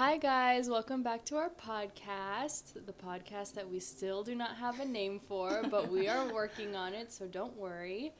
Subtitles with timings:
[0.00, 0.70] Hi, guys.
[0.70, 2.86] Welcome back to our podcast.
[2.86, 6.74] The podcast that we still do not have a name for, but we are working
[6.74, 8.14] on it, so don't worry.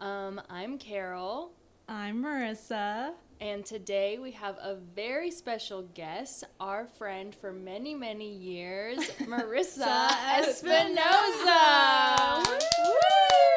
[0.00, 1.50] Um, I'm Carol,
[1.86, 3.12] I'm Marissa.
[3.42, 10.08] and today we have a very special guest, our friend for many, many years, Marissa
[10.38, 11.60] Espinosa.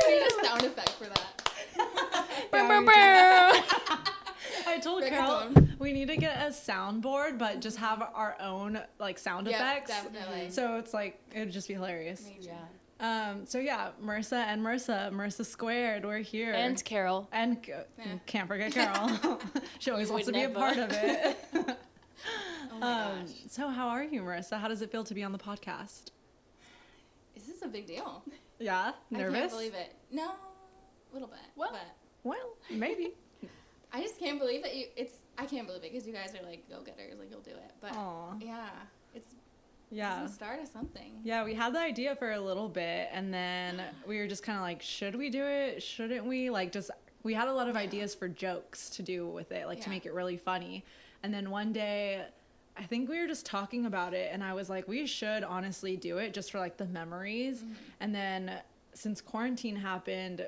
[0.06, 1.42] We need a sound effect for that.
[4.68, 5.71] I told Carol down.
[5.82, 9.90] We need to get a soundboard, but just have our own like sound Yep, effects.
[9.90, 10.50] definitely.
[10.52, 12.24] So it's like it would just be hilarious.
[12.24, 12.52] Major.
[12.52, 13.32] Yeah.
[13.32, 13.46] Um.
[13.48, 16.06] So yeah, Marissa and Marissa, Marissa squared.
[16.06, 16.54] We're here.
[16.54, 17.28] And Carol.
[17.32, 18.06] and c- Yeah.
[18.28, 19.40] can't forget Carol.
[19.80, 21.38] she always You wants to would be a part of it.
[22.74, 23.20] Oh my um.
[23.26, 23.36] gosh.
[23.50, 24.60] So how are you, Marissa?
[24.60, 26.12] How does it feel to be on the podcast?
[27.36, 28.24] Is this is a big deal.
[28.60, 28.92] Yeah.
[29.10, 29.36] Nervous.
[29.36, 29.96] I can't believe it.
[30.12, 31.40] No, a little bit.
[31.56, 31.70] Well.
[31.72, 31.82] but
[32.24, 33.14] Well, maybe.
[33.94, 34.86] I just can't believe that you.
[34.96, 35.16] It's.
[35.38, 37.18] I can't believe it because you guys are like go getters.
[37.20, 37.72] Like you'll do it.
[37.82, 38.36] But Aw.
[38.40, 38.70] yeah,
[39.16, 39.30] it's
[39.90, 40.22] Yeah.
[40.24, 41.20] it's the start of something.
[41.24, 44.58] Yeah, we had the idea for a little bit and then we were just kind
[44.58, 45.82] of like, should we do it?
[45.82, 46.50] Shouldn't we?
[46.50, 46.92] Like, just,
[47.24, 47.82] we had a lot of Yeah.
[47.82, 50.84] ideas for jokes to do with it, like to make it really funny.
[51.24, 52.26] And then one day,
[52.78, 55.98] I think we were just talking about it and I was like, we should honestly
[55.98, 57.60] do it just for like the memories.
[57.62, 57.74] Mm-hmm.
[58.00, 58.60] And then
[58.94, 60.48] since quarantine happened,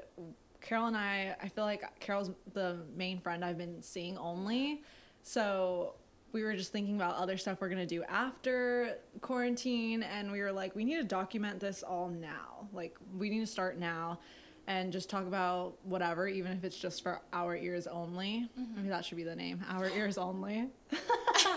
[0.64, 4.82] Carol and I, I feel like Carol's the main friend I've been seeing only.
[5.22, 5.96] So
[6.32, 10.52] we were just thinking about other stuff we're gonna do after quarantine, and we were
[10.52, 12.68] like, we need to document this all now.
[12.74, 14.20] Like, we need to start now
[14.66, 18.50] and just talk about whatever, even if it's just for our ears only.
[18.56, 18.90] Maybe mm-hmm.
[18.90, 20.70] that should be the name, our ears only.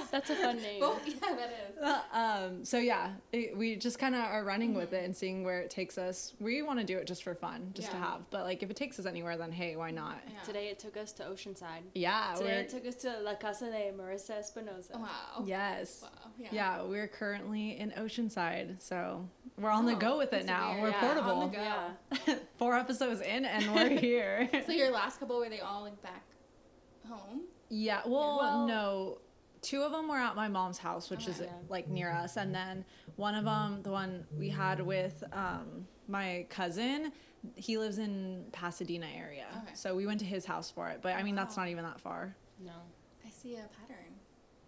[0.11, 0.81] That's a fun name.
[0.81, 2.05] Well, yeah, that is.
[2.13, 5.61] Um, so yeah, it, we just kind of are running with it and seeing where
[5.61, 6.33] it takes us.
[6.41, 8.21] We want to do it just for fun, just to have.
[8.31, 10.19] But like, if it takes us anywhere, then hey, why not?
[10.27, 10.41] Yeah.
[10.45, 11.83] Today it took us to Oceanside.
[11.95, 14.95] Yeah, Today we're it took us to La Casa de Marissa Espinosa.
[14.99, 15.45] Wow.
[15.45, 16.01] yes.
[16.03, 16.09] Wow.
[16.39, 16.49] Yeah.
[16.53, 19.27] Yeah, we're currently in Oceanside, so
[19.59, 20.73] we're on the Oh, go with it now.
[20.73, 20.83] weird.
[20.83, 21.33] We're Yeah, portable.
[21.33, 21.63] on the go.
[22.27, 22.35] Yeah.
[22.59, 24.49] Four episodes in, and we're here.
[24.67, 26.23] So your last couple were they all like back
[27.09, 27.43] home?
[27.69, 29.19] yeah, well, Well- no,
[29.67, 31.51] two of them were at my mom's house, which is Okay.
[31.69, 32.85] like near us, and then
[33.17, 37.13] one of them, the one we had with um, my cousin,
[37.57, 39.75] he lives in Pasadena area, Okay.
[39.75, 41.01] so we went to his house for it.
[41.03, 42.37] But I mean, that's not even that far.
[42.65, 42.73] No.
[43.27, 44.13] I see a pattern.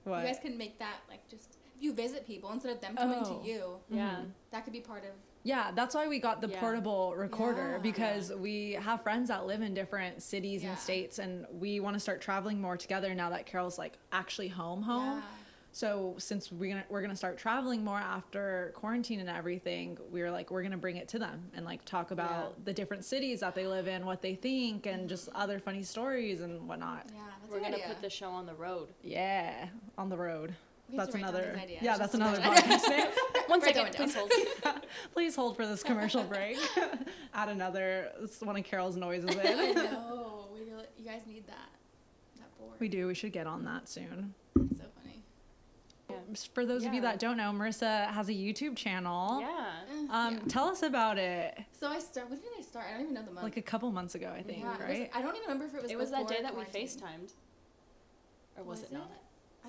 [0.03, 0.21] What?
[0.23, 3.21] You guys can make that like just if you visit people instead of them coming
[3.25, 3.39] Oh.
[3.41, 3.79] to you.
[3.89, 4.17] Yeah.
[4.17, 4.31] Mhm.
[4.51, 5.11] That could be part of.
[5.45, 6.61] Yeah, that's why we got the Yeah.
[6.61, 7.79] portable recorder Yeah.
[7.79, 10.71] because we have friends that live in different cities Yeah.
[10.71, 14.49] and states and we want to start traveling more together now that Carol's like actually
[14.49, 15.19] home home.
[15.19, 15.23] Yeah.
[15.71, 20.31] So since we're gonna we're gonna start traveling more after quarantine and everything, we were
[20.31, 22.65] like we're gonna bring it to them and like talk about Yeah.
[22.65, 26.41] the different cities that they live in, what they think, and just other funny stories
[26.41, 27.07] and whatnot.
[27.15, 27.89] Yeah, that's We're a gonna idea.
[27.89, 28.93] put the show on the road.
[29.03, 30.55] Yeah, on the road.
[30.91, 31.53] We have That's to write down another.
[31.55, 31.83] these ideas.
[31.83, 32.65] Yeah, that's another minute.
[32.65, 33.07] podcast name.
[33.47, 34.83] One Write second, that one please hold.
[35.13, 36.57] Please hold for this commercial break.
[37.35, 40.47] Add another it's one of Carol's noises I know.
[40.55, 41.69] We really, you guys need that.
[42.39, 42.73] That board.
[42.79, 43.07] We do.
[43.07, 44.33] We should get on that soon.
[44.71, 45.23] It's so funny.
[46.55, 49.41] For those of you that don't know, Marissa has a YouTube channel.
[49.41, 49.71] Yeah.
[49.91, 50.41] Eh, Um, yeah.
[50.49, 51.59] tell us about it.
[51.79, 52.31] So I start.
[52.31, 52.87] When did I start?
[52.89, 53.45] I don't even know the month.
[53.45, 55.75] Like a couple months ago, I think, yeah, it was- I don't even remember if
[55.75, 55.91] it was.
[55.91, 56.87] It was that day that we quarantine.
[56.89, 57.33] FaceTimed.
[58.57, 59.11] Or was, it not?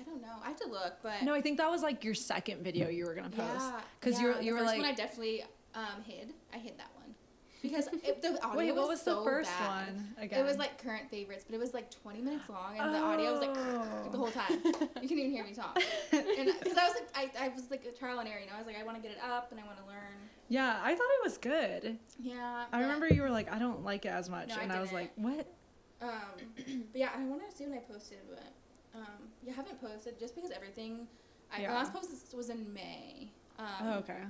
[0.00, 0.28] I don't know.
[0.42, 3.04] I have to look, but no, I think that was like your second video you
[3.04, 3.48] were gonna post.
[3.60, 5.44] yeah, Because yeah, you were the you were first like, one I definitely
[5.74, 6.32] um hid.
[6.54, 7.14] I hid that one
[7.62, 8.56] because it, the audio was like.
[8.56, 9.86] wait, was what was so the first bad.
[9.94, 10.40] one again?
[10.40, 13.32] It was like current favorites, but it was like 20 minutes long, and the audio
[13.32, 14.08] was like Oh.
[14.12, 14.60] the whole time.
[14.64, 15.78] You can't even hear me talk.
[16.12, 16.24] And
[16.58, 17.08] because I was like,
[17.38, 18.54] I, I was like a trial and error, you know.
[18.54, 20.16] I was like, I want to get it up and I want to learn.
[20.48, 21.98] yeah, I thought it was good.
[22.18, 22.64] Yeah.
[22.72, 24.88] I remember you were like, I don't like it as much, No, and I, was
[24.90, 25.00] didn't.
[25.02, 25.46] like, what?
[26.00, 26.10] Um,
[26.92, 28.42] but yeah, I wanted to see when I posted, but
[28.94, 31.06] um, you haven't posted just because everything.
[31.52, 31.68] I, Yeah.
[31.68, 33.32] My last post was- was in May.
[33.58, 34.22] Um, oh, okay.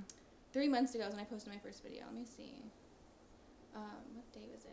[0.53, 2.05] Three months ago is when I posted my first video.
[2.07, 2.65] Let me see.
[3.75, 3.83] Um,
[4.15, 4.71] what day was it?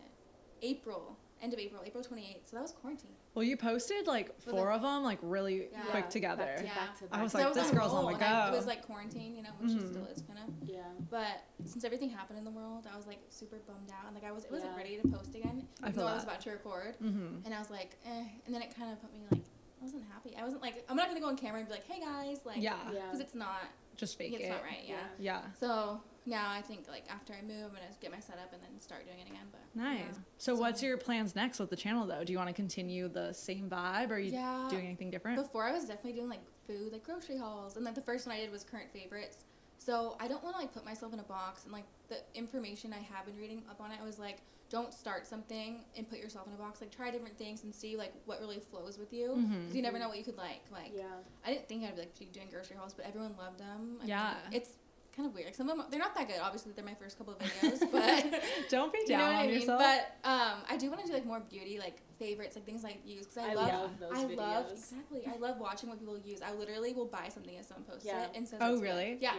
[0.62, 1.18] April.
[1.40, 1.84] End of April.
[1.86, 2.48] April 28th.
[2.50, 3.12] So that was quarantine.
[3.36, 5.84] Well, you posted like four the- of them like really Yeah.
[5.92, 6.46] quick together.
[6.46, 6.74] back to Yeah.
[6.74, 8.48] back to I was like, I was this on girl's on roll, the and I-
[8.50, 8.54] go.
[8.54, 9.84] it was like quarantine, you know, which Mhm.
[9.84, 10.68] it still is kind of.
[10.68, 10.82] Yeah.
[11.12, 14.24] But since everything happened in the world, I was like super bummed out, and like
[14.24, 14.78] I was, it wasn't Yeah.
[14.78, 15.68] ready to post again.
[15.84, 17.46] I even feel though I was about to record, Mm-hmm.
[17.46, 18.26] and I was like, eh.
[18.48, 19.44] And then it kind of put me like,
[19.80, 20.36] I wasn't happy.
[20.40, 22.58] I wasn't like, I'm not gonna go on camera and be like, hey guys, like,
[22.58, 22.76] Yeah.
[22.94, 23.02] Yeah.
[23.06, 23.62] because it's not,
[23.96, 24.50] Just fake it's it.
[24.50, 24.96] not right, yeah.
[25.20, 25.42] Yeah.
[25.60, 28.80] So now I think like after I move, I'm gonna get my setup and then
[28.80, 29.48] start doing it again.
[29.52, 30.00] But Nice.
[30.00, 30.14] yeah.
[30.38, 32.24] So, So- what's your plans next with the channel though?
[32.24, 34.68] Do you want to continue the same vibe or are you Yeah.
[34.70, 35.38] doing anything different?
[35.38, 38.36] Before I was definitely doing like food, like grocery hauls, and like the first one
[38.36, 39.46] I did was current favorites.
[39.80, 42.94] So I don't want to like put myself in a box and like the information
[42.94, 44.00] I have been reading up on it.
[44.02, 46.82] I was like, don't start something and put yourself in a box.
[46.82, 49.30] Like try different things and see like what really flows with you.
[49.30, 49.68] Mhm.
[49.68, 50.62] 'Cause you never know what you could like.
[50.72, 51.06] Like Yeah.
[51.46, 53.98] I didn't think I'd be like doing grocery hauls, but everyone loved them.
[54.00, 54.36] I mean, Yeah.
[54.52, 54.72] it's
[55.16, 55.56] kind of weird.
[55.56, 56.40] Some of them they're not that good.
[56.40, 59.48] Obviously, they're my first couple of videos, but Don't be you down know on I
[59.48, 59.56] mean.
[59.62, 59.80] yourself.
[59.80, 62.98] But um, I do want to do like more beauty, like favorites, like things I
[63.06, 63.68] use because I, I love.
[63.74, 65.26] love those I love exactly.
[65.28, 66.42] I love watching what people use.
[66.42, 68.26] I literally will buy something if someone posts Yeah.
[68.26, 68.60] it and says.
[68.62, 68.84] Oh, it's good.
[68.90, 69.18] really?
[69.22, 69.34] Yeah,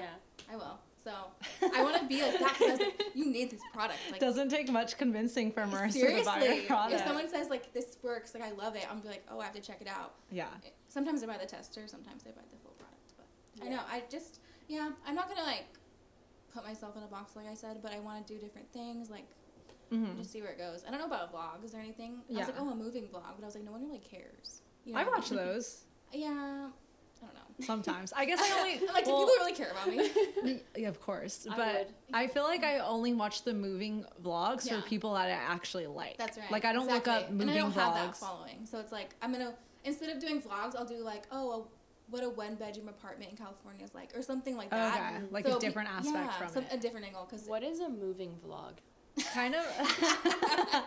[0.50, 0.78] I will.
[1.08, 2.80] So I want to be like that because
[3.14, 3.98] you need this product.
[4.10, 7.00] Like Doesn't take much convincing for Marissa seriously, to buy your product.
[7.00, 9.44] if someone says like this works, like I love it, I'm be like, oh, I
[9.44, 10.14] have to check it out.
[10.30, 10.48] yeah.
[10.88, 13.12] Sometimes I buy the tester, sometimes I buy the full product.
[13.16, 15.64] But I know I just yeah, I'm not gonna like
[16.52, 19.08] put myself in a box like I said, but I want to do different things
[19.10, 19.26] like
[19.90, 20.84] hmm just see where it goes.
[20.86, 22.18] I don't know about vlogs or anything.
[22.28, 22.38] I Yeah.
[22.40, 24.60] was like, oh, a moving vlog, but I was like, no one really cares.
[24.84, 26.72] You know I watch those Yeah, I don't know.
[27.60, 28.12] Sometimes.
[28.16, 28.74] I guess I only.
[28.88, 30.60] I'm like, do people really care about me?
[30.76, 31.46] Yeah, of course.
[31.50, 31.86] I But would.
[32.14, 34.80] I, feel like I only watch the moving vlogs Yeah.
[34.80, 36.16] for people that I actually like.
[36.18, 36.50] That's right.
[36.50, 37.12] Like I don't exactly.
[37.12, 40.10] look up moving and I don't have that following, so it's like I'm gonna instead
[40.10, 41.62] of doing vlogs, I'll do like, oh, a,
[42.10, 45.14] what a one bedroom apartment in California is like, or something like that.
[45.16, 46.72] Okay, like So a different aspect yeah, from some, it.
[46.72, 48.72] a different angle because What is a moving vlog?
[49.34, 49.64] kind of.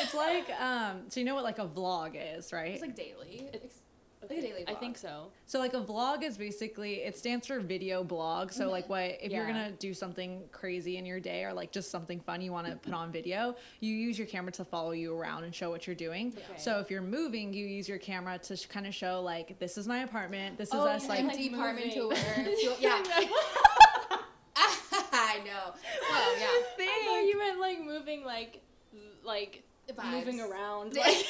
[0.00, 1.02] it's like um.
[1.08, 2.72] So you know what like a vlog is, right?
[2.72, 3.48] it's like daily.
[3.52, 3.80] It's-
[4.22, 4.64] It's like a daily.
[4.66, 4.76] I vlog.
[4.88, 5.26] Think so.
[5.46, 8.52] So like a vlog is basically it stands for video blog.
[8.52, 8.72] So mm-hmm.
[8.72, 12.20] like what if you're gonna do something crazy in your day or like just something
[12.20, 15.44] fun you want to put on video, you use your camera to follow you around
[15.44, 16.32] and show what you're doing.
[16.36, 16.44] Okay.
[16.56, 19.86] So if you're moving, you use your camera to kind of show like this is
[19.86, 20.58] my apartment.
[20.58, 22.10] This is Oh, us yeah, like like empty apartment tour.
[22.10, 22.56] moving.
[22.80, 23.02] yeah.
[25.10, 25.72] I know.
[26.10, 26.84] Oh yeah.
[26.84, 28.60] I thought you meant like moving, like,
[29.24, 31.02] like The moving around, Yeah.
[31.06, 31.26] like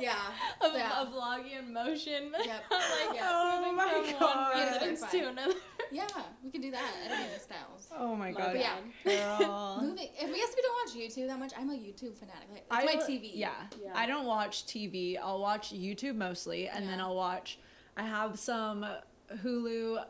[0.00, 0.16] Yeah.
[0.60, 1.02] a, Yeah.
[1.02, 2.32] a vlog in motion.
[2.32, 2.64] Yep.
[2.70, 3.30] like Yeah.
[3.30, 4.36] Oh moving my from God.
[4.52, 5.54] one Yeah, residence to another.
[5.92, 6.06] Yeah,
[6.42, 6.82] we can do that.
[7.06, 7.86] Editing styles.
[7.96, 9.38] oh my My god, bad.
[9.38, 9.78] girl.
[9.80, 10.08] Moving.
[10.18, 12.48] If we guess we don't watch YouTube that much, I'm a YouTube fanatic.
[12.52, 13.30] Like, I it's my TV.
[13.34, 13.52] Yeah.
[13.82, 13.92] Yeah.
[13.94, 15.16] I don't watch TV.
[15.22, 17.58] I'll watch YouTube mostly, and then I'll watch.
[17.96, 18.84] I have some
[19.44, 20.04] Hulu.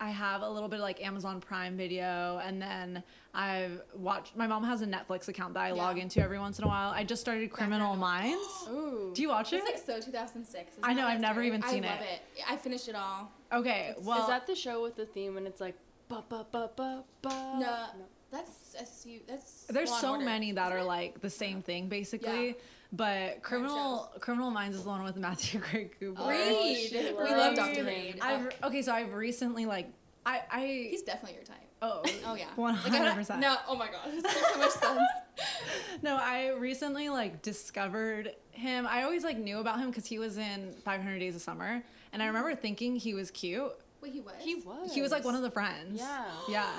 [0.00, 3.02] I have a little bit of like Amazon Prime Video, and then
[3.38, 4.36] I've watched.
[4.36, 6.90] My mom has a Netflix account that I log into every once in a while.
[6.90, 7.96] I just started Criminal Criminal.
[7.96, 8.68] Minds.
[8.68, 9.12] Ooh.
[9.14, 9.62] Do you watch it?
[9.64, 10.72] It's like so 2006.
[10.72, 11.86] Isn't I know, I've never even seen it.
[11.86, 12.20] I love it.
[12.36, 12.44] it.
[12.50, 13.30] I finished it all.
[13.52, 15.76] okay, well, Is that the show with the theme and it's like
[16.08, 17.56] ba ba ba ba ba?
[17.60, 17.86] No.
[18.32, 19.20] That's SU.
[19.28, 19.66] That's.
[19.70, 20.84] there's Law and so Order, many that isn't are it?
[20.84, 22.48] like the same thing basically.
[22.48, 22.52] Yeah.
[22.92, 26.20] But Criminal Criminal Minds is the one with Matthew Gray Cooper.
[26.22, 26.90] Oh, Reid.
[26.90, 27.58] she we love was.
[27.58, 27.84] Dr.
[27.84, 28.18] Reid.
[28.20, 29.90] I've okay, so I've recently like
[30.26, 31.67] I I He's definitely your type.
[31.82, 32.46] Oh Oh yeah.
[32.56, 33.40] one Like, I hundred don't- percent.
[33.40, 33.56] No.
[33.68, 34.08] Oh my god.
[34.08, 35.00] It makes so much sense.
[36.02, 38.86] No, I recently like discovered him.
[38.86, 41.82] I always like knew about him because he was in 500 Days of Summer,
[42.12, 43.70] and I remember thinking he was cute.
[44.00, 44.34] Wait, he was.
[44.40, 44.94] He was.
[44.94, 45.98] He was like one of the friends.
[46.00, 46.24] Yeah.
[46.48, 46.70] Yeah.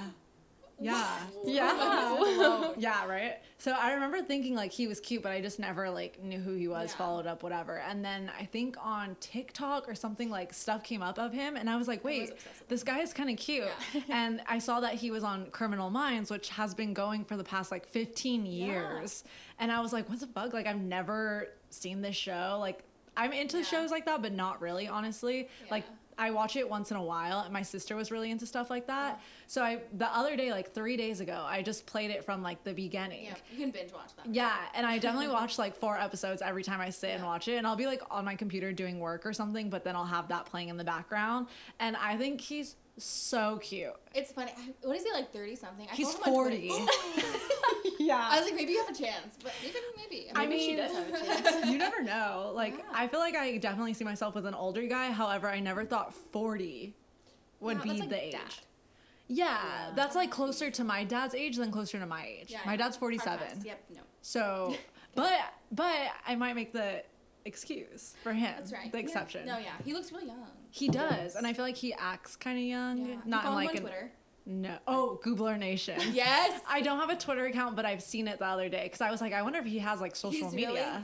[0.82, 1.06] Yeah.
[1.46, 2.74] Yeah.
[2.78, 3.38] yeah, right.
[3.58, 6.54] So I remember thinking like he was cute, but I just never like knew who
[6.54, 6.98] he was, Yeah.
[6.98, 7.78] followed up, whatever.
[7.80, 11.70] And then I think on TikTok or something like stuff came up of him, and
[11.70, 12.34] I was like, I was wait,
[12.68, 13.68] this guy is kind of cute.
[13.94, 14.02] Yeah.
[14.10, 17.44] and I saw that he was on Criminal Minds, which has been going for the
[17.44, 19.24] past like 15 years.
[19.60, 20.54] And I was like, what the fuck?
[20.54, 22.58] Like I've never seen this show.
[22.60, 22.84] Like
[23.18, 23.64] I'm into Yeah.
[23.64, 25.50] shows like that, but not really, honestly.
[25.72, 25.84] Like
[26.18, 28.88] I watch it once in a while, and my sister was really into stuff like
[28.88, 29.22] that.
[29.50, 32.64] So I the other day, like three days ago, I just played it from like
[32.64, 33.26] the beginning.
[33.26, 33.34] Yeah.
[33.52, 34.28] You can binge watch that.
[34.32, 37.56] Yeah, and I definitely watch like four episodes every time I sit and watch it,
[37.56, 40.28] and I'll be like on my computer doing work or something, but then I'll have
[40.28, 41.48] that playing in the background,
[41.80, 43.94] and I think he's so cute.
[44.14, 44.52] It's funny.
[44.56, 45.34] I- What is he like?
[45.34, 45.88] Thirty something.
[45.92, 46.72] I He's follow 40.
[47.98, 48.28] Yeah.
[48.32, 50.32] I was like, maybe you have a chance, but maybe, maybe.
[50.36, 51.66] I Maybe she mean- does have a chance.
[51.72, 52.52] you never know.
[52.56, 52.84] Like Yeah.
[52.94, 55.12] I feel like I definitely see myself with an older guy.
[55.12, 56.94] However, I never thought 40
[57.62, 58.62] would Yeah, be that's like the age.
[59.30, 59.92] Yeah, Yeah.
[59.96, 62.48] that's like closer to my dad's age than closer to my age.
[62.52, 63.62] Yeah, my dad's 47.
[63.64, 63.84] Yep.
[63.96, 64.02] No.
[64.22, 64.76] So,
[65.16, 65.32] but
[65.72, 65.96] but
[66.28, 67.04] I might make the
[67.46, 68.54] excuse for him.
[68.58, 68.92] That's right.
[68.92, 69.04] The Yeah.
[69.04, 69.46] exception.
[69.46, 69.72] No, yeah.
[69.86, 70.48] He looks really young.
[70.72, 72.98] He does, and I feel like he acts kind of young.
[73.06, 73.16] Yeah.
[73.26, 74.12] Not you in like on an Twitter.
[74.46, 74.78] no.
[74.88, 76.00] Oh, Gubler Nation.
[76.14, 76.62] Yes.
[76.68, 79.10] I don't have a Twitter account, but I've seen it the other day because I
[79.12, 81.04] was like, I wonder if he has like social He's really- media.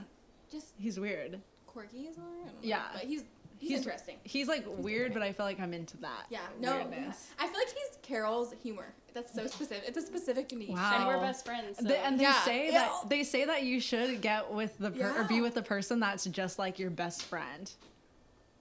[0.51, 1.41] Just He's weird.
[1.65, 2.46] quirky is all right.
[2.46, 2.84] Don't know, Yeah.
[2.94, 3.24] But he's
[3.60, 4.18] he's, He's- interesting.
[4.24, 6.26] He's like weird, but I feel like I'm into that.
[6.30, 6.40] Yeah.
[6.60, 6.76] No.
[6.78, 7.32] Weirdness.
[7.40, 8.94] I feel like he's Carol's humor.
[9.14, 9.84] That's so specific.
[9.88, 10.70] It's a specific niche.
[10.70, 10.96] Wow.
[10.98, 11.78] And we're best friends.
[11.78, 11.86] So.
[11.86, 12.42] The- and they Yeah.
[12.44, 12.72] say Ew.
[12.74, 16.00] that they say that you should get with the per- or be with the person
[16.00, 17.72] that's just like your best friend.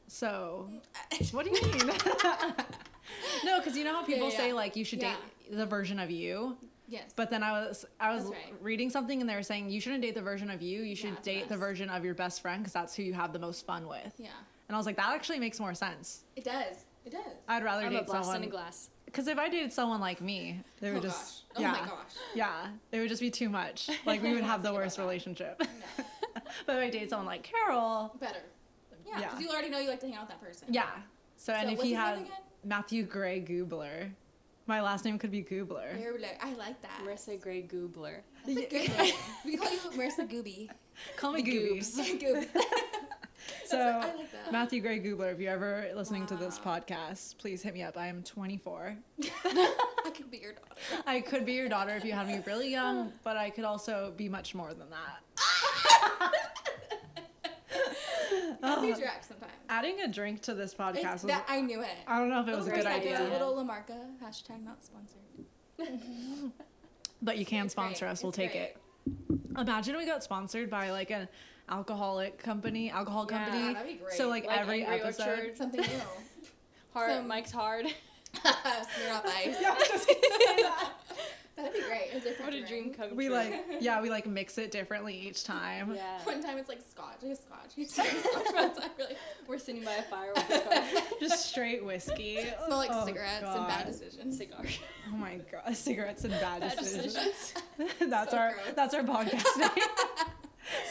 [0.06, 0.68] So,
[1.32, 1.86] what do you mean?
[3.44, 5.14] no, because you know how Yeah, people yeah, say like you should Yeah.
[5.48, 6.56] date the version of you,
[6.88, 7.12] yes.
[7.16, 8.54] but then I was I was right.
[8.60, 10.82] reading something and they were saying you shouldn't date the version of you.
[10.82, 11.60] You should it's the date the best.
[11.60, 14.12] version of your best friend because that's who you have the most fun with.
[14.18, 14.28] yeah,
[14.68, 16.24] And I was like, that actually makes more sense.
[16.36, 16.84] it does.
[17.04, 17.20] It does.
[17.48, 18.88] I'd rather I'm a date blast in a glass.
[19.04, 21.58] because if I dated someone like me, they would oh just gosh.
[21.58, 22.12] Oh yeah, my gosh.
[22.34, 23.90] yeah, it would just be too much.
[24.06, 25.02] Like we would have the worst that.
[25.02, 25.60] relationship.
[25.60, 25.66] No.
[26.66, 28.38] but if I date someone like Carol, Better.
[29.06, 29.28] Yeah, Yeah.
[29.28, 30.68] because you already know you like to hang out with that person.
[30.70, 30.86] yeah.
[31.36, 32.26] So, and So if what's he his had?
[32.64, 34.08] Matthew Gray Gubler,
[34.66, 36.00] my last name could be Gubler.
[36.00, 37.02] You're I like that.
[37.04, 38.20] Marissa Gray Gubler.
[38.46, 39.14] That's a good name.
[39.44, 40.70] we call you Marissa Gooby.
[41.18, 41.94] Call me The Goobies.
[41.98, 42.22] Goobs.
[42.22, 42.46] Goobs.
[43.70, 44.52] So like that.
[44.52, 47.96] Matthew Gray Gubler, if you're ever listening to this podcast, please hit me up.
[47.96, 48.96] I am 24.
[49.44, 50.74] I could be your daughter.
[51.06, 54.12] I could be your daughter if you had me really young, but I could also
[54.16, 56.30] be much more than that.
[58.62, 59.48] I'll be Uh, Drac sometime.
[59.68, 61.88] adding a drink to this podcast It's- was, I knew it.
[62.06, 65.20] I don't know if it was a good idea, Little La Marca, hashtag not sponsored.
[67.22, 67.84] but you can It's great.
[67.84, 68.22] sponsor us.
[68.22, 68.62] We'll It's take great.
[68.62, 68.78] it.
[69.58, 71.28] Imagine we got sponsored by like an
[71.68, 73.74] alcoholic company, alcohol Yeah, company.
[73.74, 74.12] that'd be great.
[74.14, 75.28] So like, Like every Angry episode.
[75.28, 75.56] Orchard.
[75.56, 75.88] Something new.
[76.92, 77.10] Hard.
[77.12, 77.86] Some- Mike's hard.
[78.34, 79.56] Smirnoff Ice.
[79.60, 80.90] Yeah, just that.
[81.56, 82.08] That'd be great.
[82.12, 82.96] A different what a dream drink.
[82.96, 85.94] come We like yeah, we like mix it differently each time.
[85.94, 86.18] Yeah.
[86.24, 87.70] One time it's like scotch, like a scotch.
[87.76, 89.14] You just like scotch one time, really.
[89.46, 91.12] We're sitting by a fire with a scarf.
[91.20, 92.40] Just straight whiskey.
[92.66, 94.36] Smell like Oh, cigarettes and bad decisions.
[94.36, 94.64] Cigar.
[95.12, 97.14] Oh my god, cigarettes and bad, Bad decisions.
[97.14, 98.10] decisions.
[98.10, 98.66] that's So our gross.
[98.74, 99.70] that's our podcast name.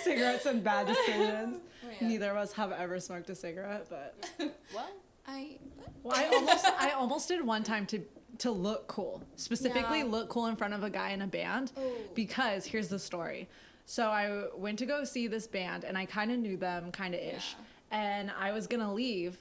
[0.04, 1.58] Cigarettes and bad decisions.
[2.02, 2.08] Yeah.
[2.08, 4.16] Neither of us have ever smoked a cigarette, but
[4.74, 4.90] Well,
[5.28, 5.58] I.
[6.02, 8.00] well, I almost I almost did one time to
[8.40, 9.22] to look cool.
[9.36, 10.06] Specifically Yeah.
[10.06, 11.92] look cool in front of a guy in a band Oh.
[12.16, 13.48] because here's the story.
[13.86, 17.14] So I went to go see this band and I kind of knew them kind
[17.14, 17.54] of ish.
[17.92, 19.38] And I was going to leave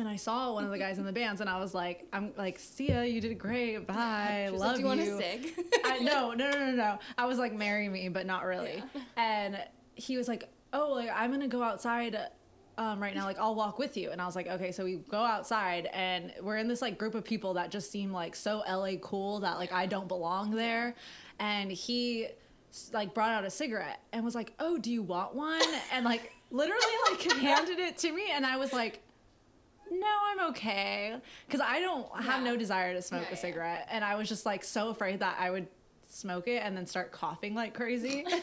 [0.00, 2.32] and I saw one of the guys in the bands and I was like I'm
[2.36, 5.16] like see ya you did great bye She was love like, Do you want a
[5.16, 5.52] cig?
[5.84, 6.98] I no, no, no, no, no.
[7.16, 8.82] I was like, marry me, but not really.
[9.16, 9.58] And
[9.94, 12.18] he was like, oh, like I'm gonna go outside
[12.78, 13.24] um, right now.
[13.24, 14.10] Like I'll walk with you.
[14.10, 14.72] And I was like, okay.
[14.72, 18.12] So we go outside, and we're in this like group of people that just seem
[18.12, 20.94] like so LA cool that like I don't belong there.
[21.38, 22.28] And he
[22.92, 25.62] like brought out a cigarette and was like, oh, do you want one?
[25.92, 26.80] And like literally
[27.10, 29.02] like handed it to me, and I was like.
[29.90, 31.16] No, I'm okay.
[31.46, 33.88] Because I don't have no desire to smoke a cigarette.
[33.90, 35.66] And I was just like so afraid that I would
[36.08, 38.24] smoke it and then start coughing like crazy.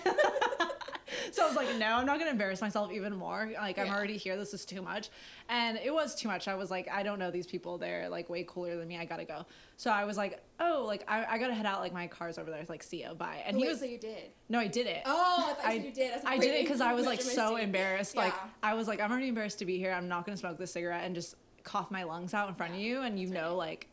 [1.31, 3.51] so I was like, no, I'm not gonna embarrass myself even more.
[3.55, 3.95] Like I'm Yeah.
[3.95, 4.35] already here.
[4.37, 5.09] This is too much.
[5.49, 6.47] And it was too much.
[6.47, 7.77] I was like, I don't know these people.
[7.77, 8.97] They're like way cooler than me.
[8.97, 9.45] I gotta go.
[9.77, 11.79] So I was like, oh, like I, I gotta head out.
[11.79, 12.59] Like my car's over there.
[12.59, 13.41] It's like, see ya, bye.
[13.45, 14.31] And he was so you did?
[14.49, 15.03] no, I did it.
[15.05, 16.11] Oh, I thought you I- you did.
[16.23, 18.15] like, I did it because I was like so embarrassed.
[18.15, 19.91] Like I was like, I'm already embarrassed to be here.
[19.91, 22.79] I'm not gonna smoke this cigarette and just cough my lungs out in front of
[22.79, 23.69] you, and you know right.
[23.69, 23.87] like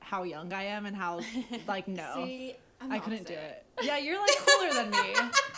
[0.00, 1.20] how young I am and how
[1.66, 2.54] like no, See,
[2.90, 3.64] I couldn't do it.
[3.82, 5.14] Yeah, you're like cooler than me.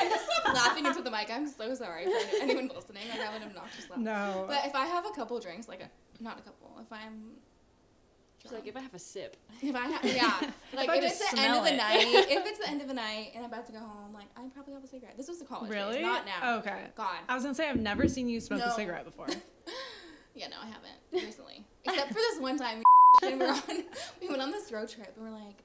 [0.00, 1.30] I just stopped laughing into the mic.
[1.30, 3.04] I'm so sorry for anyone listening.
[3.12, 3.98] I have an obnoxious laugh.
[3.98, 7.32] No, But if I have a couple drinks, like a, not a couple, if I'm
[8.42, 9.36] she's like, if I have a sip.
[9.62, 11.76] If I have, yeah, like I if, it's the end smell of the it.
[11.76, 14.26] night, if it's the end of the night and I'm about to go home, like
[14.36, 15.16] I probably have a cigarette.
[15.16, 16.02] This was the college days, really?
[16.02, 16.56] not now.
[16.58, 16.86] Okay.
[16.96, 17.18] God.
[17.28, 19.28] I was gonna say I've never seen you smoke a cigarette before.
[20.34, 22.82] Yeah, no, I haven't recently, except for this one time.
[23.22, 23.62] We were on,
[24.20, 25.62] we went on this road trip and we're like,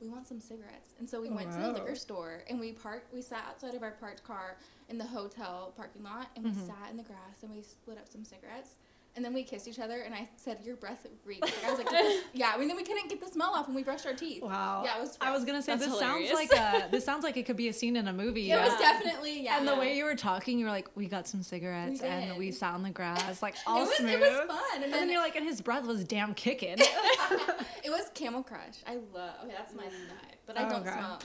[0.00, 3.12] we want some cigarettes, and so we went to the liquor store and we parked.
[3.14, 4.58] We sat outside of our parked car
[4.88, 6.66] in the hotel parking lot and we Mhm.
[6.66, 8.70] sat in the grass and we split up some cigarettes.
[9.16, 11.78] And then we kissed each other, and I said, "Your breath reeks." Like, I was
[11.78, 11.88] like,
[12.32, 14.42] "Yeah." I mean, then we couldn't get the smell off when we brushed our teeth.
[14.42, 14.82] Wow.
[14.84, 15.16] Yeah, it was.
[15.20, 16.30] I was gonna say That's this hilarious.
[16.30, 18.50] sounds like a this sounds like it could be a scene in a movie.
[18.50, 19.58] It was definitely yeah.
[19.58, 22.36] And the way you were talking, you were like, "We got some cigarettes We and
[22.36, 24.92] we sat on the grass, like it all was, smooth." It was fun, and And
[24.92, 26.76] then, then you're like, and his breath was damn kicking.
[26.78, 28.78] it was Camel Crush.
[28.84, 29.34] I love.
[29.44, 30.98] Okay, that's my vibe, but I Oh, don't okay.
[30.98, 31.22] smoke.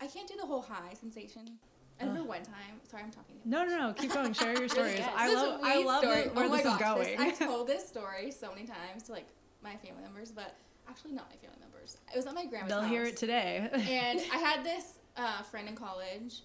[0.00, 1.58] I can't do the whole high sensation.
[2.00, 2.80] I remember one time.
[2.90, 3.36] Sorry, I'm talking.
[3.44, 3.92] no, no, no.
[3.94, 4.32] Keep going.
[4.32, 4.98] Share your stories.
[4.98, 5.10] yes.
[5.16, 5.60] I love.
[5.62, 6.22] I love story.
[6.24, 7.18] the- where oh my this is gosh, going.
[7.20, 9.26] I've told this story so many times to like
[9.62, 10.56] my family members, but
[10.88, 11.96] actually not my family members.
[12.12, 12.90] It was at my grandma's They'll house.
[12.90, 13.68] hear it today.
[13.72, 16.42] and I had this uh, friend in college,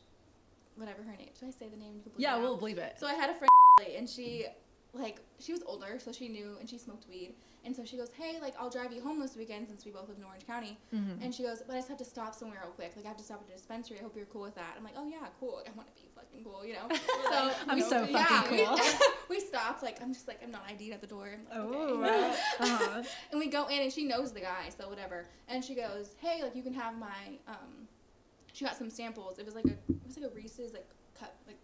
[0.75, 1.29] whatever her name.
[1.37, 1.95] Should I say the name?
[2.05, 2.95] You can yeah, it we'll believe it.
[2.97, 3.49] So I had a friend,
[3.97, 4.45] and she,
[4.93, 7.33] like, she was older, so she knew, and she smoked weed.
[7.63, 10.09] And so she goes, "Hey, like, I'll drive you home this weekend since we both
[10.09, 11.23] live in Orange County." Mhm.
[11.23, 12.93] And she goes, "But I just have to stop somewhere real quick.
[12.95, 13.99] Like, I have to stop at a dispensary.
[13.99, 15.57] I hope you're cool with that." I'm like, "Oh yeah, cool.
[15.57, 16.87] Like, I want to be fucking cool, you know."
[17.31, 18.79] So I'm we- so yeah, fucking we- cool.
[19.29, 19.83] We, stopped.
[19.83, 21.29] Like, I'm just like, I'm not ID'd at the door.
[21.49, 22.35] Like, Oh, okay.
[22.59, 23.03] uh-huh.
[23.29, 25.27] and we go in, and she knows the guy, so whatever.
[25.47, 27.87] And she goes, "Hey, like, you can have my um."
[28.53, 29.37] She got some samples.
[29.39, 31.57] It was like a, it was like a Reese's like cup, like,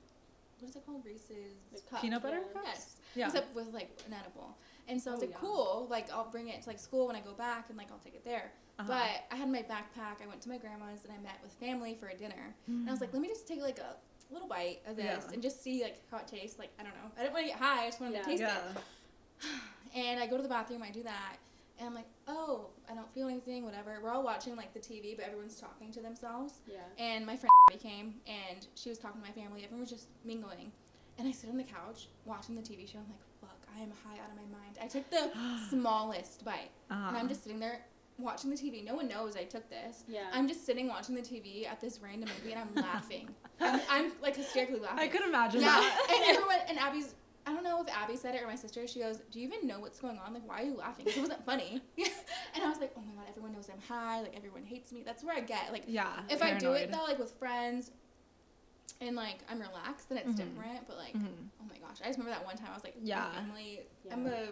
[0.59, 1.05] what is it called?
[1.05, 2.01] Reese's cup.
[2.01, 2.53] Peanut butter Yeah.
[2.61, 2.67] cups?
[2.75, 2.95] Yes.
[3.15, 3.25] Yeah.
[3.27, 4.57] Except with like an edible.
[4.87, 5.39] And so I was Oh, like, yeah.
[5.41, 5.87] cool.
[5.89, 8.15] Like I'll bring it to like school when I go back, and like I'll take
[8.15, 8.51] it there.
[8.79, 8.87] Uh-huh.
[8.87, 10.21] But I had my backpack.
[10.23, 12.55] I went to my grandma's, and I met with family for a dinner.
[12.67, 13.95] And I was like, let me just take like a
[14.31, 15.33] little bite of this Yeah.
[15.33, 16.57] and just see like how it tastes.
[16.59, 17.11] Like I don't know.
[17.17, 17.83] I didn't want to get high.
[17.83, 18.49] I just wanted to taste it.
[20.21, 21.37] I go to the bathroom, I do that,
[21.79, 24.00] and I'm like, oh, I don't feel anything, whatever.
[24.01, 26.60] We're all watching like the TV, but everyone's talking to themselves.
[26.67, 26.77] Yeah.
[26.98, 29.63] And my friend came, and she was talking to my family.
[29.63, 30.72] Everyone was just mingling,
[31.17, 33.00] and I sit on the couch watching the TV show.
[33.00, 34.77] I'm like, fuck, I am high out of my mind.
[34.81, 35.31] I took the
[35.69, 37.17] smallest bite, and Uh-huh.
[37.17, 37.81] I'm just sitting there
[38.19, 38.84] watching the TV.
[38.84, 40.03] No one knows I took this.
[40.07, 40.22] Yeah.
[40.34, 43.29] I'm just sitting watching the TV at this random movie, and I'm laughing.
[43.60, 45.00] I'm, I'm like hysterically laughing.
[45.00, 46.07] I could imagine Yeah, that.
[46.15, 47.13] and everyone and Abby's.
[47.48, 48.86] I don't know if Abby said it or my sister.
[48.88, 50.34] She goes, "Do you even know what's going on?
[50.34, 51.06] Like, why are you laughing?
[51.06, 54.20] 'Cause it wasn't funny." and I was like, "Oh my god, everyone knows I'm high.
[54.22, 55.04] Like, everyone hates me.
[55.04, 56.20] That's where I get like yeah.
[56.30, 57.92] if I do it though, like with friends,
[59.00, 60.38] and like I'm relaxed, then it's Mhm.
[60.38, 60.88] different.
[60.88, 61.48] But like, Mhm.
[61.62, 63.24] oh my gosh, I just remember that one time I was like, Yeah.
[63.30, 64.13] my family, Yeah.
[64.13, 64.50] I'm a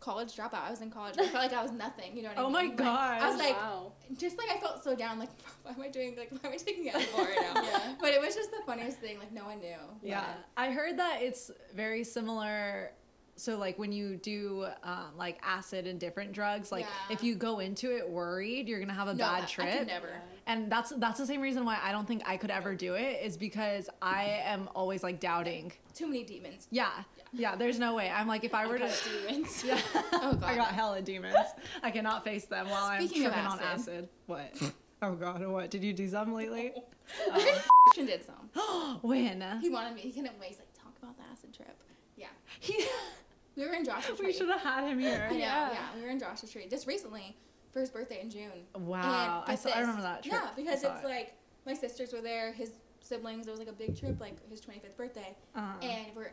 [0.00, 0.64] college dropout.
[0.66, 1.14] I was in college.
[1.18, 2.16] I felt like I was nothing.
[2.16, 2.56] You know what I Oh mean?
[2.56, 3.12] Oh my god!
[3.12, 3.92] Like, I was like, wow.
[4.16, 5.18] just like I felt so down.
[5.18, 5.30] Like,
[5.62, 6.16] why am I doing?
[6.16, 7.62] Like, why am I taking alcohol right now?
[7.62, 7.94] Yeah.
[8.00, 9.18] But it was just the funniest thing.
[9.18, 9.76] Like, no one knew.
[10.02, 10.24] Yeah,
[10.56, 12.92] I heard that it's very similar.
[13.36, 17.14] So like when you do um, like acid and different drugs, like Yeah.
[17.14, 19.86] if you go into it worried, you're gonna have a No, I- bad I trip.
[19.86, 20.10] never.
[20.46, 23.22] and that's that's the same reason why I don't think I could ever do it
[23.24, 25.72] is because I am always like doubting.
[25.94, 26.68] Too many demons.
[26.70, 26.90] Yeah,
[27.32, 27.56] yeah.
[27.56, 28.10] There's no way.
[28.10, 28.86] I'm like if I were to.
[28.86, 29.64] got demons.
[29.66, 29.80] Yeah.
[30.12, 30.42] Oh, God.
[30.44, 31.36] I got hella demons.
[31.82, 33.66] I cannot face them while Speaking I'm tripping on acid.
[33.94, 34.08] acid.
[34.26, 34.72] What?
[35.00, 35.70] Oh God, what?
[35.70, 36.72] Did you do some lately?
[37.32, 38.98] Christian did some.
[39.02, 39.42] when?
[39.60, 40.02] He wanted me.
[40.02, 40.50] He couldn't wait.
[40.50, 41.76] He's like, talk about the acid trip.
[42.16, 42.26] Yeah.
[42.60, 42.84] He,
[43.56, 44.26] We were in Joshua Tree.
[44.28, 45.26] we should have had him here.
[45.30, 45.70] I know, Yeah.
[45.72, 45.78] yeah.
[45.94, 47.36] We were in Joshua Tree just recently
[47.70, 48.50] for his birthday in June.
[48.74, 49.68] Wow, I saw.
[49.70, 50.34] I remember that trip.
[50.34, 51.06] Yeah, because it's it.
[51.06, 51.34] like
[51.66, 52.70] my sisters were there, his
[53.02, 53.46] siblings.
[53.46, 55.72] It was like a big trip, like his 25th birthday, Uh-huh.
[55.86, 56.32] and we're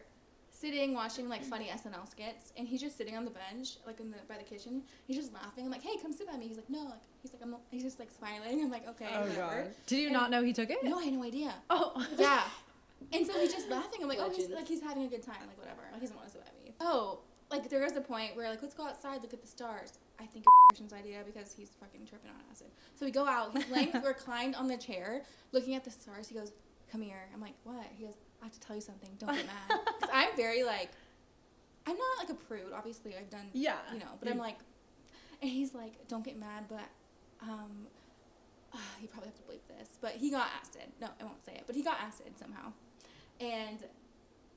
[0.51, 4.12] sitting watching like funny SNL skits, and he's just sitting on the bench, like in
[4.12, 4.81] the by the kitchen.
[5.05, 5.65] He's just laughing.
[5.65, 6.48] I'm like, hey, come sit by me.
[6.48, 7.53] He's like, no, like he's like, I'm.
[7.69, 8.62] He's just like smiling.
[8.62, 9.63] I'm like, okay, oh whatever.
[9.63, 9.75] God.
[9.88, 10.83] Did you And- not know he took it?
[10.86, 11.53] No, I had no idea.
[11.69, 12.05] Oh.
[12.17, 12.43] Yeah.
[13.13, 14.00] And so he's just laughing.
[14.01, 15.82] I'm like, oh, he's, like he's having a good time, like whatever.
[15.91, 16.75] Like he doesn't want to sit by me.
[16.79, 17.20] Oh,
[17.51, 19.98] like there was a point where like let's go outside, look at the stars.
[20.20, 22.68] I think it's Christian's idea because he's fucking tripping on acid.
[22.96, 23.56] So we go out.
[23.58, 26.27] He's laying reclined on the chair, looking at the stars.
[26.27, 26.51] He goes,
[26.91, 29.10] "Come here." I'm like, "What?" He goes, "I have to tell you something.
[29.18, 30.91] Don't get mad." Because I'm very like,
[31.88, 32.72] I'm not like a prude.
[32.75, 33.77] Obviously, I've done, Yeah.
[33.94, 34.58] you know, but I'm like,
[35.41, 36.88] and he's like, "Don't get mad," but
[37.42, 37.88] um,
[39.01, 40.92] you probably have to bleep this, but he got acid.
[41.01, 42.74] No, I won't say it, but he got acid somehow,
[43.39, 43.83] and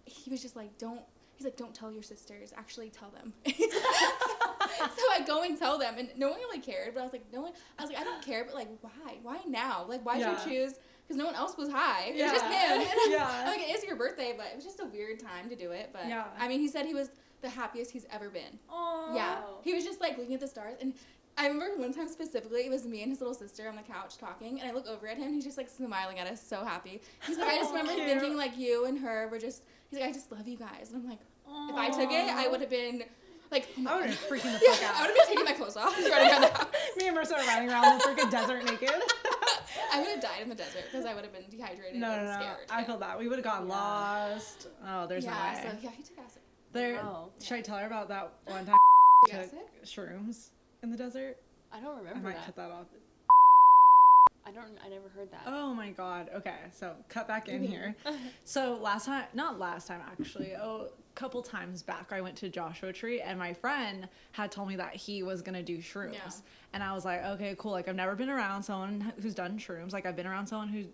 [0.05, 1.01] he was just like, "Don't."
[1.37, 2.53] He's like, "Don't tell your sisters.
[2.57, 6.95] Actually, tell them." so I go and tell them, and no one really cared.
[6.95, 9.17] But I was like, "No one." I was like, "I don't care," but like, why?
[9.23, 9.85] Why now?
[9.89, 10.45] Like, why did Yeah.
[10.45, 10.79] you choose?
[11.03, 12.13] Because no one else was high.
[12.15, 12.81] It was just him.
[13.05, 13.29] And Yeah.
[13.29, 15.73] I'm like, it is your birthday, but it was just a weird time to do
[15.73, 15.91] it.
[15.93, 16.25] But Yeah.
[16.39, 18.59] I mean, he said he was the happiest he's ever been.
[18.71, 19.11] Oh.
[19.15, 19.41] Yeah.
[19.63, 20.95] He was just like looking at the stars and
[21.39, 24.19] I remember one time specifically, it was me and his little sister on the couch
[24.19, 25.25] talking, and I look over at him.
[25.27, 27.01] and He's just like smiling at us, so happy.
[27.27, 28.07] He's like, I just Oh, remember cute.
[28.07, 29.63] thinking like you and her were just.
[29.91, 31.21] He's like, I just love you guys, and I'm like,
[31.71, 33.03] if I took it, I would have been
[33.51, 34.95] like, oh I would have been freaking the yeah, fuck out.
[34.97, 36.67] I would have been taking my clothes off, just running around the house.
[36.99, 38.91] Me and Mercer are running around the freaking desert naked.
[39.93, 42.15] I would have died in the desert because I would have been dehydrated no, no,
[42.15, 42.33] and no.
[42.35, 42.57] scared.
[42.71, 43.19] I feel that.
[43.19, 43.75] We would have gotten Yeah.
[43.75, 44.69] lost.
[44.87, 45.31] Oh, there's yeah,
[45.63, 45.71] no way.
[45.71, 46.43] so yeah, he took acid.
[46.73, 46.95] there.
[46.97, 47.31] Wow.
[47.43, 48.77] Should I tell her about that one time
[49.27, 49.51] Took acid?
[49.53, 50.49] took shrooms
[50.83, 51.37] in the desert?
[51.73, 52.19] I don't remember.
[52.19, 52.47] I might that.
[52.47, 52.87] cut that off.
[54.45, 54.77] I don't.
[54.85, 55.43] I never heard that.
[55.47, 56.29] Oh my god.
[56.35, 57.95] Okay, so cut back in here.
[58.45, 62.49] So last time, not last time actually, oh, a couple times back, I went to
[62.49, 66.31] Joshua Tree and my friend had told me that he was gonna do shrooms, Yeah.
[66.75, 67.71] and I was like, okay, cool.
[67.71, 69.93] Like I've never been around someone who's done shrooms.
[69.93, 70.85] Like I've been around someone who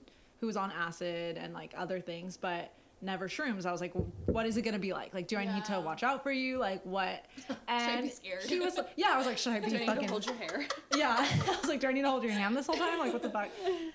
[0.41, 2.71] who was on acid and like other things, but
[3.01, 3.65] never shrooms.
[3.67, 3.93] I was like,
[4.27, 5.15] what is it gonna be like?
[5.15, 6.59] Like, do I need to watch out for you?
[6.59, 7.25] Like what?
[7.69, 8.43] I And be scared?
[8.45, 9.11] He was, like- yeah.
[9.13, 10.67] I was like, should I be Do I need to hold your hair?
[10.97, 11.17] yeah.
[11.19, 12.99] I was like, do I need to hold your hand this whole time?
[12.99, 13.49] Like, what the fuck?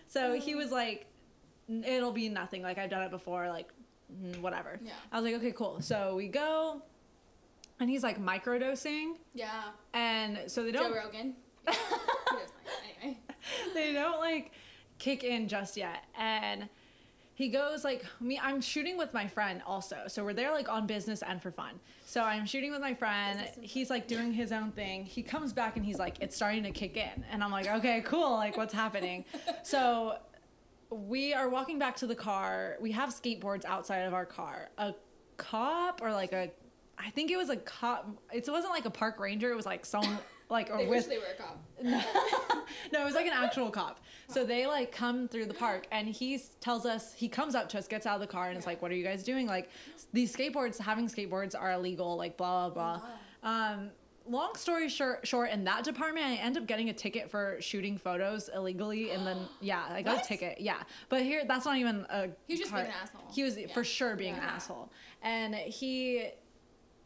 [0.07, 1.05] So he was like,
[1.69, 2.61] it'll be nothing.
[2.61, 3.49] Like, I've done it before.
[3.49, 3.69] Like,
[4.39, 4.79] whatever.
[4.83, 4.91] Yeah.
[5.11, 5.81] I was like, okay, cool.
[5.81, 6.81] So we go,
[7.79, 9.49] and he's like microdosing, Yeah.
[9.93, 11.35] and so they don't, Joe Rogan.
[11.67, 11.75] Yeah.
[13.01, 13.17] Anyway.
[13.73, 14.51] they don't like
[14.99, 16.69] kick in just yet, and.
[17.35, 18.39] He goes like me.
[18.41, 21.79] I'm shooting with my friend also, so we're there like on business and for fun.
[22.05, 23.49] So I'm shooting with my friend.
[23.61, 25.05] He's like doing his own thing.
[25.05, 28.01] He comes back and he's like, "It's starting to kick in," and I'm like, "Okay,
[28.05, 28.33] cool.
[28.33, 29.25] Like, what's happening?"
[29.63, 30.17] So
[30.89, 32.77] we are walking back to the car.
[32.79, 34.69] We have skateboards outside of our car.
[34.77, 34.93] A
[35.37, 36.51] cop or like a,
[36.97, 38.07] I think it was a cop.
[38.31, 39.51] It wasn't like a park ranger.
[39.51, 41.59] It was like someone like or They with wish they were a cop.
[42.91, 43.99] no, it was like an actual cop.
[44.27, 47.77] So they like come through the park and he tells us, he comes up to
[47.79, 49.47] us, gets out of the car and is like, what are you guys doing?
[49.47, 49.69] Like
[50.13, 53.49] these skateboards, having skateboards are illegal, like blah, blah, blah.
[53.49, 53.89] Um,
[54.27, 57.97] long story short, short, in that department, I end up getting a ticket for shooting
[57.97, 59.11] photos illegally.
[59.11, 60.25] And then, yeah, I got What?
[60.25, 60.61] a ticket.
[60.61, 60.81] Yeah.
[61.09, 63.31] But here, that's not even a He was just part- being an asshole.
[63.33, 63.67] He was Yeah.
[63.73, 64.89] for sure being an asshole.
[65.21, 66.29] And he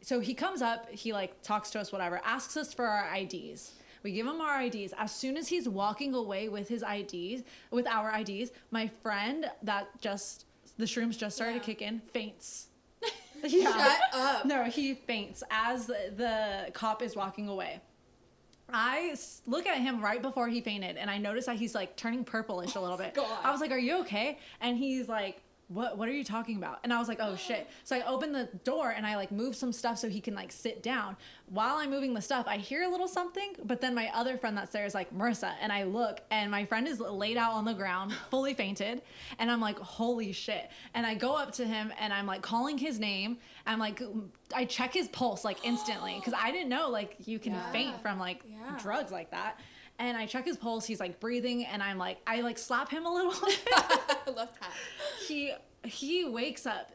[0.01, 3.73] so he comes up, he like talks to us, whatever, asks us for our IDs.
[4.03, 4.93] We give him our IDs.
[4.97, 9.87] As soon as he's walking away with his IDs, with our IDs, my friend that
[9.99, 10.45] just
[10.77, 11.59] the shrooms just started Yeah.
[11.59, 12.67] to kick in faints.
[13.49, 14.45] Shut up.
[14.45, 17.81] No, he faints as the, the cop is walking away.
[18.71, 22.23] I look at him right before he fainted, and I notice that he's like turning
[22.25, 23.13] purplish a little bit.
[23.17, 23.39] Oh God.
[23.45, 25.97] I was like, "Are you okay?" And he's like, "What?
[25.97, 28.49] What are you talking about?" And I was like, "Oh shit!" So I open the
[28.63, 31.17] door and I like move some stuff so he can like sit down.
[31.49, 34.57] While I'm moving the stuff, I hear a little something, but then my other friend
[34.57, 37.63] that's there is like Marissa, and I look, and my friend is laid out on
[37.65, 39.01] the ground, fully fainted,
[39.39, 42.77] and I'm like, "Holy shit!" And I go up to him and I'm like calling
[42.77, 43.37] his name.
[43.65, 47.39] I'm like, um, I check his pulse like instantly because I didn't know like you
[47.39, 47.71] can Yeah.
[47.71, 48.77] faint from like Yeah.
[48.79, 49.59] drugs like that.
[49.99, 50.85] And I check his pulse.
[50.85, 53.33] He's like breathing, and I'm like, I like slap him a little.
[53.75, 54.71] I love that.
[55.27, 56.91] he he wakes up.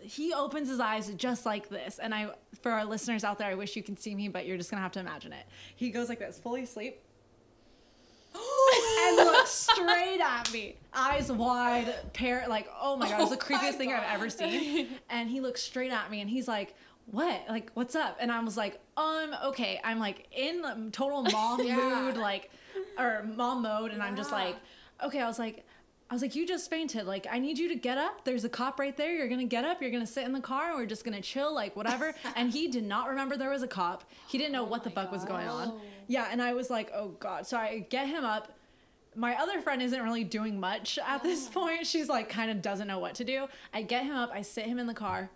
[0.00, 2.30] He opens his eyes just like this, and I
[2.62, 4.82] for our listeners out there, I wish you could see me, but you're just gonna
[4.82, 5.44] have to imagine it.
[5.74, 6.98] He goes like this, fully asleep,
[8.36, 13.38] and looks straight at me, eyes wide, pair like, oh my god, it's the Oh
[13.38, 14.88] creepiest thing I've ever seen.
[15.10, 16.74] And he looks straight at me, and he's like,
[17.10, 17.42] "What?
[17.48, 21.76] Like, what's up?" And I was like, "Um, okay." I'm like in total mom Yeah.
[21.76, 22.50] mood, like,
[22.98, 24.56] or mom mode, and I'm just like,
[25.04, 25.20] okay.
[25.20, 25.64] I was like.
[26.08, 27.04] I was like, you just fainted.
[27.04, 28.24] Like, I need you to get up.
[28.24, 29.12] There's a cop right there.
[29.12, 29.82] You're gonna get up.
[29.82, 32.14] You're gonna sit in the car, and we're just gonna chill, like whatever.
[32.36, 34.04] and he did not remember there was a cop.
[34.28, 35.80] He didn't know what the my fuck was going on.
[36.06, 37.44] Yeah, and I was like, oh god.
[37.48, 38.52] So I get him up.
[39.16, 41.88] My other friend isn't really doing much at this point.
[41.88, 43.48] She's like, kind of doesn't know what to do.
[43.74, 44.30] I get him up.
[44.32, 45.28] I sit him in the car.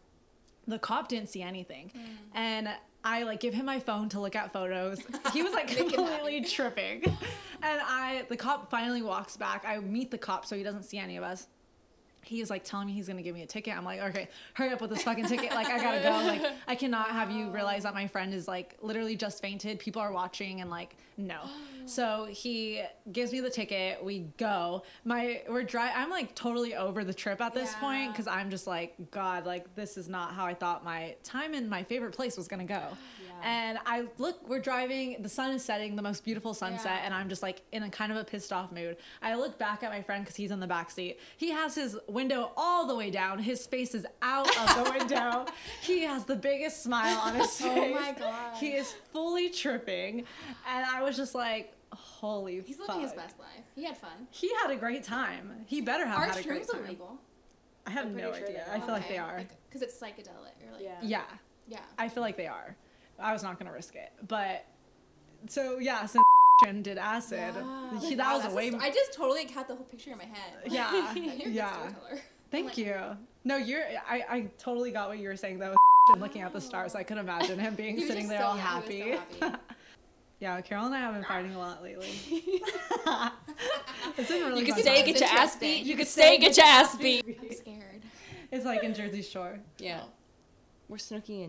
[0.70, 2.00] The cop didn't see anything, mm.
[2.34, 2.68] and
[3.04, 5.00] I like give him my phone to look at photos.
[5.32, 9.64] He was like completely tripping, and I the cop finally walks back.
[9.66, 11.46] I meet the cop so he doesn't see any of us.
[12.22, 13.76] He is like telling me he's gonna give me a ticket.
[13.76, 15.52] I'm like, okay, hurry up with this fucking ticket.
[15.52, 16.10] Like, I gotta go.
[16.10, 19.78] Like, I cannot have you realize that my friend is like literally just fainted.
[19.78, 21.40] People are watching and like, no.
[21.86, 24.04] So he gives me the ticket.
[24.04, 24.84] We go.
[25.04, 25.90] My we're dry.
[25.92, 29.74] I'm like totally over the trip at this point because I'm just like, God, like
[29.74, 32.80] this is not how I thought my time in my favorite place was gonna go.
[33.42, 37.04] And I look, we're driving, the sun is setting, the most beautiful sunset, Yeah.
[37.06, 38.96] and I'm just like in a kind of a pissed off mood.
[39.22, 41.18] I look back at my friend because he's in the back seat.
[41.36, 45.46] He has his window all the way down, his face is out of the window.
[45.82, 47.70] He has the biggest smile on his face.
[47.70, 48.56] Oh my God.
[48.56, 50.24] He is fully tripping.
[50.68, 53.48] And I was just like, holy He's living his best life.
[53.74, 54.26] He had fun.
[54.30, 55.52] He had a great time.
[55.66, 56.84] He better have Are had a great time.
[56.84, 57.18] illegal?
[57.86, 58.64] I have I'm no sure idea.
[58.70, 58.80] I are.
[58.80, 59.42] feel like they are.
[59.68, 60.54] Because it's psychedelic.
[60.68, 60.98] Or like, Yeah.
[61.02, 61.22] Yeah.
[61.66, 61.78] yeah.
[61.98, 62.76] I feel like they are.
[63.20, 64.64] I was not gonna risk it, but
[65.48, 66.24] so yeah, since
[66.82, 67.90] did acid, Wow.
[68.00, 68.68] he, Wow, that was a way.
[68.70, 70.54] sto- I just totally had the whole picture in my head.
[70.66, 71.88] yeah, You're a good yeah.
[72.50, 72.96] Thank like- you.
[73.44, 73.82] No, you're.
[74.08, 75.74] I, I totally got what you were saying though.
[76.12, 78.62] And looking at the stars, I could imagine him being sitting there so- all yeah,
[78.62, 79.14] happy.
[79.40, 79.58] so happy.
[80.40, 82.08] yeah, Carol and I have been fighting a lot lately.
[84.18, 84.60] it's been really.
[84.60, 85.84] You could fun stay, get your ass beat.
[85.84, 87.38] You could could stay, stay, get get your ass beat.
[87.40, 88.02] I'm scared.
[88.52, 89.60] It's like in Jersey Shore.
[89.78, 90.02] Yeah.
[90.88, 91.44] We're Snooki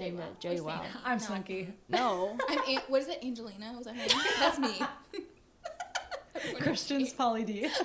[0.00, 0.58] and, and JWoww.
[0.58, 0.86] uh, We're JWoww.
[1.04, 1.24] I'm No.
[1.24, 1.72] Snooki.
[1.88, 2.38] No.
[2.48, 3.18] I'm An- what is it?
[3.24, 3.72] Angelina?
[3.76, 4.24] Was that her name?
[4.38, 4.80] That's me.
[6.60, 7.32] Christian's knows.
[7.34, 7.68] Pauly D.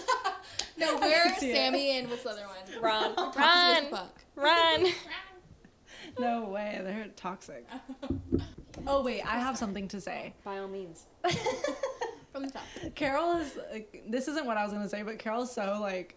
[0.78, 1.56] No, I we're can see it.
[1.56, 2.82] Sammy and what's the other one?
[2.82, 3.16] Run.
[3.16, 3.92] Toxic as Run.
[3.92, 4.22] fuck.
[4.36, 4.88] Run.
[6.20, 7.68] no way, they're toxic.
[8.88, 10.34] Oh wait, I have something to say.
[10.44, 11.06] By all means.
[12.32, 12.64] From the top.
[12.96, 16.16] Carol is like, this isn't what I was gonna say, but Carol's so like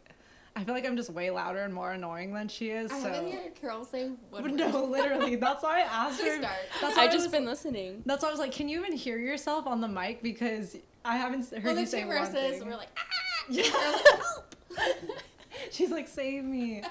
[0.57, 2.93] I feel like I'm just way louder and more annoying than she is.
[2.93, 4.55] I so haven't heard Carol say one But word.
[4.55, 5.35] no, literally.
[5.47, 6.39] That's why I asked Please her.
[6.43, 6.57] start.
[6.81, 8.03] That's why I I just was, been listening.
[8.07, 11.17] That's why I was like, can you even hear yourself on the mic because I
[11.17, 12.69] haven't heard Well, you the say two one verses thing.
[12.69, 13.45] were like, ah!
[13.51, 13.63] Yeah.
[13.65, 15.11] Like, help!
[15.73, 16.83] She's like, save me.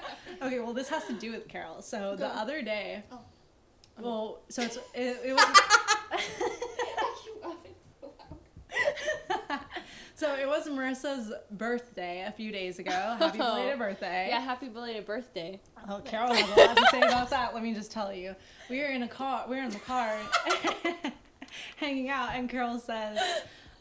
[0.42, 1.80] Okay, well, this has to do with Carol.
[1.80, 3.20] So the other day, Oh.
[4.00, 5.60] well, so it's it, it was.
[7.26, 8.12] You laughing so
[9.48, 9.60] loud.
[10.24, 12.90] So it was Marissa's birthday a few days ago.
[13.18, 13.54] Happy Oh.
[13.56, 14.28] belated birthday.
[14.30, 15.60] Yeah, happy belated birthday.
[15.86, 17.52] Oh, Carol has a lot to say about that.
[17.52, 18.34] Let me just tell you.
[18.70, 19.44] We were in a car.
[19.46, 20.16] We were in the car,
[21.76, 23.18] hanging out, and Carol says,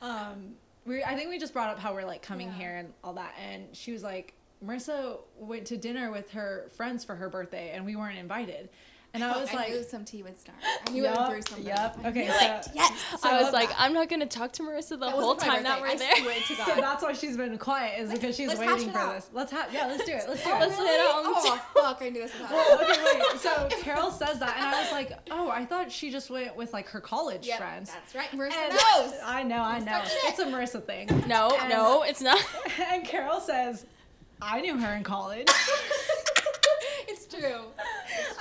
[0.01, 2.53] um, "We." I think we just brought up how we're like coming Yeah.
[2.57, 7.05] here and all that, and she was like, "Marissa went to dinner with her friends
[7.05, 8.69] for her birthday, and we weren't invited."
[9.15, 10.57] And I was I like, knew some tea would start.
[10.87, 11.67] I knew it would brew "Yup, something.
[11.67, 12.67] yup." I Okay, so, it.
[12.73, 12.99] Yes.
[13.21, 15.61] so I was that- like, I'm not gonna talk to Marissa the That whole time
[15.61, 16.09] that we're there.
[16.15, 16.67] I swear to God.
[16.67, 19.13] So that's why she's been quiet, is because she's let's waiting for out.
[19.13, 19.29] this.
[19.31, 20.23] Let's have, yeah, let's do it.
[20.27, 20.59] Let's do Oh, it.
[20.61, 20.95] Let's hit really?
[20.95, 23.39] it on the Oh, fuck, I knew this Well, okay, wait.
[23.39, 26.73] So Carol says that, and I was like, "Oh, I thought she just went with
[26.73, 28.31] like her college Yep, friends." That's right.
[28.31, 29.13] Marissa And- knows.
[29.23, 30.01] I know, I know.
[30.23, 31.07] It's a Marissa thing.
[31.27, 32.43] No, no, it's not.
[32.91, 33.85] And Carol says,
[34.41, 35.47] "I knew her in college."
[37.07, 37.61] It's true.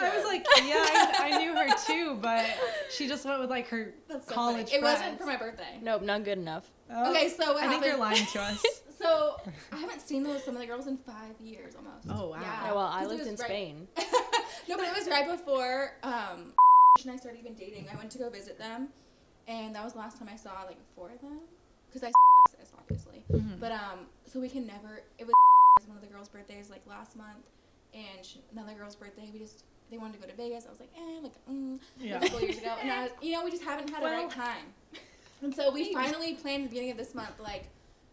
[0.00, 2.44] I was like, yeah, I, I knew her too, but
[2.90, 4.76] she just went with like her That's so college funny.
[4.76, 5.00] It friends.
[5.00, 5.78] wasn't for my birthday.
[5.82, 6.70] Nope, not good enough.
[6.90, 8.62] Oh, Okay, so what I think you're lying to us.
[9.02, 9.34] So
[9.72, 12.06] I haven't seen those some of the girls in five years almost.
[12.08, 12.38] Oh, wow.
[12.40, 13.88] Yeah, Yeah, well, I lived in right- Spain.
[14.68, 16.52] no, but it was right before um
[17.02, 17.88] and I started even dating.
[17.92, 18.90] I went to go visit them,
[19.48, 21.40] and that was the last time I saw like four of them
[21.88, 22.12] because I
[22.60, 23.24] sis obviously.
[23.32, 23.58] Mhm.
[23.58, 25.02] But um, so we can never.
[25.18, 25.34] It was
[25.88, 27.44] one of the girls' birthdays like last month,
[27.94, 29.30] and she, another girl's birthday.
[29.32, 30.66] We just they wanted to go to Vegas.
[30.66, 32.16] I was like, eh, like mm, Yeah.
[32.16, 34.22] a couple years ago, and I was, you know, we just haven't had a Well-
[34.22, 34.66] right time.
[35.42, 37.64] And so we finally planned the beginning of this month, like,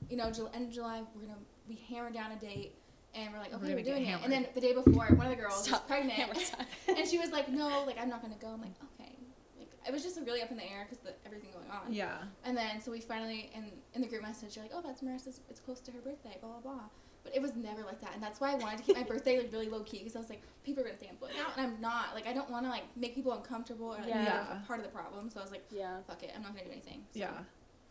[0.09, 1.37] you know, Jul- end of July, we're gonna
[1.67, 2.73] we hammer down a date,
[3.13, 4.19] and we're like, We're okay, we're, get doing it.
[4.23, 5.87] And then the day before, one of the girls Stop.
[5.87, 6.55] was pregnant,
[6.87, 8.47] and she was like, no, like I'm not gonna go.
[8.47, 9.13] I'm like, okay.
[9.59, 11.93] Like it was just really up in the air because everything going on.
[11.93, 12.17] Yeah.
[12.43, 15.39] And then so we finally in in the group message, you're like, oh, that's Marissa's.
[15.51, 16.35] It's close to her birthday.
[16.41, 16.81] Blah blah blah.
[17.23, 19.38] But it was never like that, and that's why I wanted to keep my birthday
[19.38, 21.58] like really low key because I was like, people are gonna think I'm going out,
[21.58, 22.15] and I'm not.
[22.15, 24.23] Like I don't want to like make people uncomfortable or like Yeah.
[24.23, 24.58] Yeah.
[24.67, 25.29] part of the problem.
[25.29, 25.97] So I was like, Yeah.
[26.08, 27.03] fuck it, I'm not gonna do anything.
[27.13, 27.32] So, Yeah.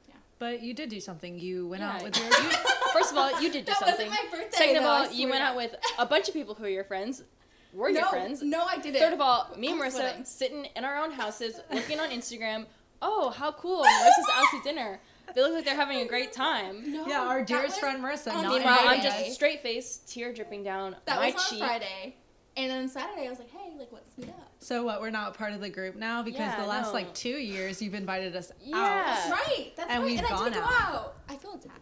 [0.09, 0.15] Yeah.
[0.39, 1.39] But you did do something.
[1.39, 2.27] You went out with your.
[2.27, 2.51] You,
[2.95, 4.09] First of all, you did do That something.
[4.09, 4.57] wasn't my birthday.
[4.57, 6.85] Second of though, all, you went out with a bunch of people who are your
[6.85, 7.23] friends.
[7.75, 8.41] Were your no, friends.
[8.43, 8.99] No, I didn't.
[8.99, 10.25] Third of all, me and Marissa sweating.
[10.25, 12.65] sitting in our own houses, looking on Instagram.
[13.03, 13.85] Oh, how cool!
[13.85, 15.01] Marissa's out to dinner.
[15.35, 16.93] They look like they're having a great time.
[16.93, 18.33] No, yeah, our dearest was- friend Marissa.
[18.35, 21.59] on Not Meanwhile, I'm just straight face, tear dripping down That my was on cheek.
[21.61, 22.17] Friday,
[22.57, 24.51] and then Saturday I was like, hey, like let's meet up.
[24.61, 25.01] So what?
[25.01, 26.93] We're not part of the group now because Yeah, the last no.
[26.95, 28.77] like two years you've invited us Yeah.
[28.77, 29.05] out.
[29.07, 29.73] That's right.
[29.77, 30.11] That's And right.
[30.11, 30.95] we've and I gone didn't go out.
[30.95, 31.17] out.
[31.29, 31.81] I feel attacked.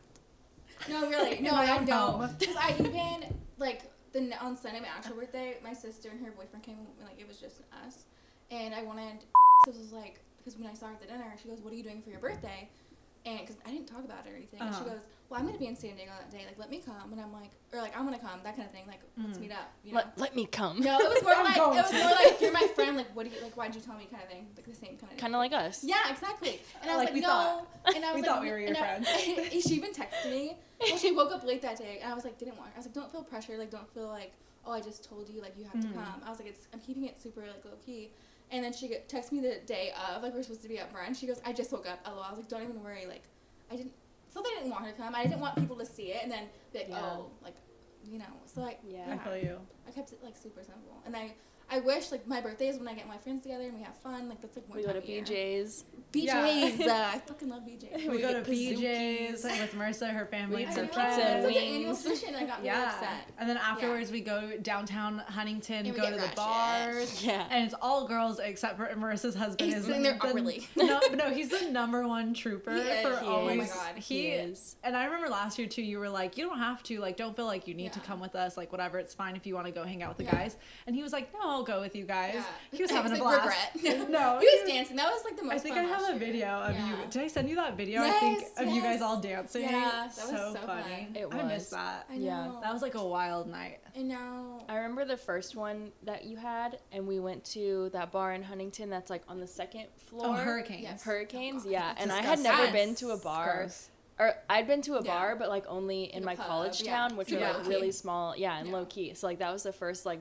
[0.89, 1.39] No, really.
[1.41, 2.39] No, I don't.
[2.39, 3.83] Because I even like
[4.13, 6.77] the on Sunday, my actual birthday, my sister and her boyfriend came.
[7.03, 8.05] Like it was just us,
[8.51, 9.25] and I wanted.
[9.65, 11.73] So it was like because when I saw her at the dinner, she goes, "What
[11.73, 12.69] are you doing for your birthday?"
[13.27, 14.91] And because I didn't talk about it or anything, and she Uh-huh.
[14.91, 16.45] goes, "Well, I'm gonna be in San Diego that day.
[16.47, 18.39] Like, let me come." And I'm like, or like, I'm gonna come.
[18.45, 18.87] That kind of thing.
[18.87, 19.41] Like, let's Mhm.
[19.41, 19.73] meet up.
[19.83, 19.97] You know.
[19.99, 20.79] Let, let me come.
[20.81, 22.97] no, it was more like going it was more like you're my friend.
[22.97, 23.57] Like, what do you like?
[23.57, 24.07] Why'd you tell me?
[24.07, 24.47] Kind of thing.
[24.57, 25.19] Like the same kind of.
[25.19, 25.83] Kind of like us.
[25.83, 26.61] Yeah, exactly.
[26.83, 27.27] And I was Like like, we no.
[27.29, 27.67] thought.
[27.97, 29.09] And I was We like, thought we were your and I- friends.
[29.67, 30.57] she even texted me.
[30.81, 32.71] Well, she woke up late that day, and I was like, didn't want.
[32.75, 33.57] I was like, don't feel pressure.
[33.59, 34.33] Like, don't feel like,
[34.65, 35.89] oh, I just told you, like, you have Mhm.
[35.89, 36.23] to come.
[36.25, 36.69] I was like, it's.
[36.73, 38.13] I'm keeping it super like low key.
[38.51, 40.93] And then she get- texted me the day of, like, we're supposed to be at
[40.93, 41.17] brunch.
[41.19, 41.99] She goes, I just woke up.
[42.07, 42.23] LOL.
[42.23, 43.07] I was like, don't even worry.
[43.07, 43.23] Like,
[43.71, 43.93] I didn't.
[44.27, 45.15] It's not that I didn't want her to come.
[45.15, 47.01] I didn't want people to see it and then be like, Yeah.
[47.03, 47.57] oh, like,
[48.05, 48.25] you know.
[48.47, 48.77] So I.
[48.87, 49.07] Yeah.
[49.09, 49.59] I feel you.
[49.89, 51.33] I kept it like super simple, and I.
[51.69, 53.97] I wish like my birthday is when I get my friends together and we have
[53.97, 54.29] fun.
[54.29, 55.23] Like that's like one We go to a year.
[55.23, 55.85] BJ's.
[56.13, 56.81] BJ's.
[56.87, 58.03] uh, I fucking love BJ's.
[58.05, 59.61] We, We go to get BJ's Pizookies.
[59.61, 61.17] with Marissa, her family, We and eat her pizza friends.
[61.23, 62.03] and That's an annual wings.
[62.03, 62.35] tradition.
[62.37, 62.85] I got really Yeah.
[62.95, 63.29] upset.
[63.39, 67.25] And then afterwards, we go downtown Huntington, And go to the bars.
[67.25, 67.47] Yeah.
[67.51, 69.69] And it's all girls except for Marissa's husband.
[69.69, 70.69] He's is sitting there the, awkwardly.
[70.77, 73.03] No, no, he's the number one trooper He is.
[73.07, 73.63] for He always.
[73.65, 73.71] is.
[73.73, 73.97] Oh my God.
[73.97, 74.77] He, He is.
[74.85, 75.83] And I remember last year too.
[75.83, 77.01] You were like, you don't have to.
[77.01, 78.57] Like, don't feel like you need to come with us.
[78.57, 78.99] Like, whatever.
[79.01, 80.31] It's fine if you want to go hang out with the Yeah.
[80.43, 80.57] guys.
[80.87, 82.35] And he was like, no, I'll go with you guys.
[82.35, 82.45] Yeah.
[82.73, 83.75] He was I having a like, blast.
[83.75, 84.11] Regret.
[84.11, 84.97] no, he was dancing.
[84.97, 85.55] That was like the most.
[85.55, 86.19] I think fun I have last a year.
[86.33, 86.89] video of Yeah.
[86.91, 86.97] you.
[87.11, 88.03] Did I send you that video?
[88.03, 89.63] I think Yes, of you guys all dancing.
[89.63, 90.83] Yeah, that was so, so funny.
[91.13, 91.17] fun.
[91.17, 91.71] It I miss was.
[91.71, 92.07] that.
[92.11, 92.53] I Yeah.
[92.63, 93.79] That was like a wild night.
[93.97, 94.63] I know.
[94.69, 98.43] I remember the first one that you had, and we went to that bar in
[98.43, 100.27] Huntington that's like on the second floor.
[100.29, 100.83] Oh, hurricanes.
[100.83, 101.03] Yes.
[101.03, 101.89] Hurricanes, Oh, yeah.
[101.95, 102.73] that's And I had never disgusting.
[102.89, 103.89] been to a bar, Gross.
[104.19, 105.13] or I'd been to a Yeah.
[105.15, 106.95] bar, but like only in Like my pub, college yeah.
[106.97, 108.75] town, which Super are low like really small, yeah, and Yeah.
[108.75, 109.15] low key.
[109.15, 110.21] So like that was the first like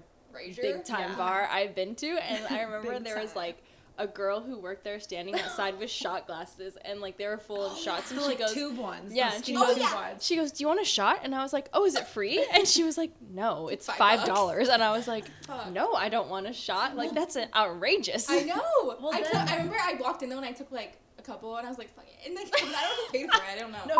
[0.62, 1.16] Big time Yeah.
[1.18, 3.62] bar I've been to, and I remember there was like
[3.98, 7.64] a girl who worked there standing outside with shot glasses, and like they were full
[7.66, 8.54] of Oh, shots, and she like goes.
[8.54, 9.14] tube ones.
[9.14, 10.14] Yeah, and she skinny goes- Oh, yeah.
[10.20, 12.46] She goes, "Do you want a shot?" And I was like, "Oh, is it free?"
[12.54, 15.72] And she was like, "No, it's Five dollars." And I was like, Fuck.
[15.72, 16.96] "No, I don't want a shot.
[16.98, 18.98] Like that's outrageous." I know.
[19.02, 21.56] Well, I, took, I remember I walked in though and I took like a couple
[21.56, 22.28] and I was like, fuck it.
[22.28, 23.50] And like, I don't know who paid for it.
[23.56, 23.80] I don't know.
[23.88, 23.98] No.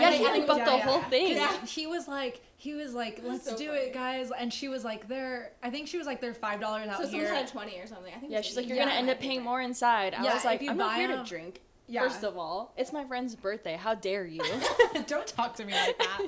[0.00, 1.36] Yeah, I he think- like bought the whole thing.
[1.36, 1.64] Yeah.
[1.66, 3.78] He was like, he was like, let's so do funny.
[3.80, 4.30] it, guys.
[4.36, 7.04] And she was like, they're, I think she was like, they're five dollars out So
[7.04, 7.34] someone here.
[7.34, 8.12] had a 20 or something.
[8.14, 10.34] I think Yeah, it's she's like, "You're gonna end up paying more inside." I Yeah,
[10.34, 12.02] was like, "I'm not here to drink." yeah.
[12.02, 13.76] First of all, it's my friend's birthday.
[13.76, 14.42] How dare you?
[15.06, 16.20] Don't talk to me like that.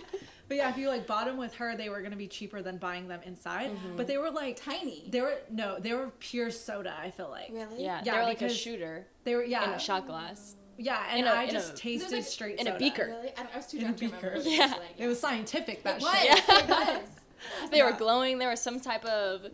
[0.49, 2.77] But yeah, if you like bought them with her, they were gonna be cheaper than
[2.79, 3.71] buying them inside.
[3.71, 3.97] Mhm.
[3.97, 5.05] But they were like, tiny.
[5.11, 6.95] they were no, they were pure soda.
[7.03, 7.83] I feel like really?
[7.85, 10.57] yeah, Yeah, they're like a shooter they were yeah, in a shot glass.
[10.79, 11.03] Yeah.
[11.11, 13.07] And in a- I just a- tasted like- straight in a beaker.
[13.07, 13.33] Really?
[13.37, 14.31] I, I was too In a drunk to remember.
[14.31, 14.39] beaker.
[14.39, 15.05] what it Yeah.
[15.05, 15.83] It was scientific.
[15.83, 16.15] That It was.
[16.15, 16.25] shit.
[16.49, 16.59] Yeah.
[16.97, 17.11] It was.
[17.71, 18.39] They were glowing.
[18.39, 19.45] There was some type of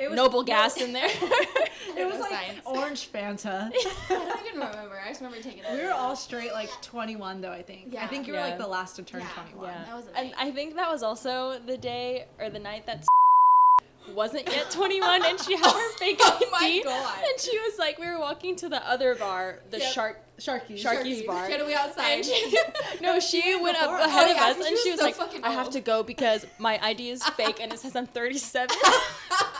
[0.00, 1.08] It was- noble gas in there.
[1.96, 2.60] It was like science.
[2.66, 3.70] orange Fanta.
[3.70, 5.00] I don't even remember.
[5.04, 5.72] I just remember taking it.
[5.72, 7.52] we were all straight like 21 though.
[7.52, 7.92] I think.
[7.92, 8.02] Yeah.
[8.04, 8.46] I think you were Yeah.
[8.46, 9.42] like the last to turn Yeah.
[9.52, 9.68] 21.
[9.70, 10.32] yeah, That was and.
[10.36, 13.04] I think that was also the day or the night that
[14.12, 16.82] wasn't yet 21, and she had her fake Oh my ID.
[16.84, 17.18] God.
[17.30, 19.92] And she was like, we were walking to the other bar, the Yep.
[19.92, 20.20] shark.
[20.36, 20.76] Sharky.
[20.82, 21.46] Sharky's bar.
[21.46, 22.10] She had to wait outside.
[22.10, 22.58] And she,
[23.00, 25.06] no, she went up ahead Oh, of yeah, us, she and was she was so
[25.06, 28.76] like, "I have to go because my ID is fake and it says I'm 37."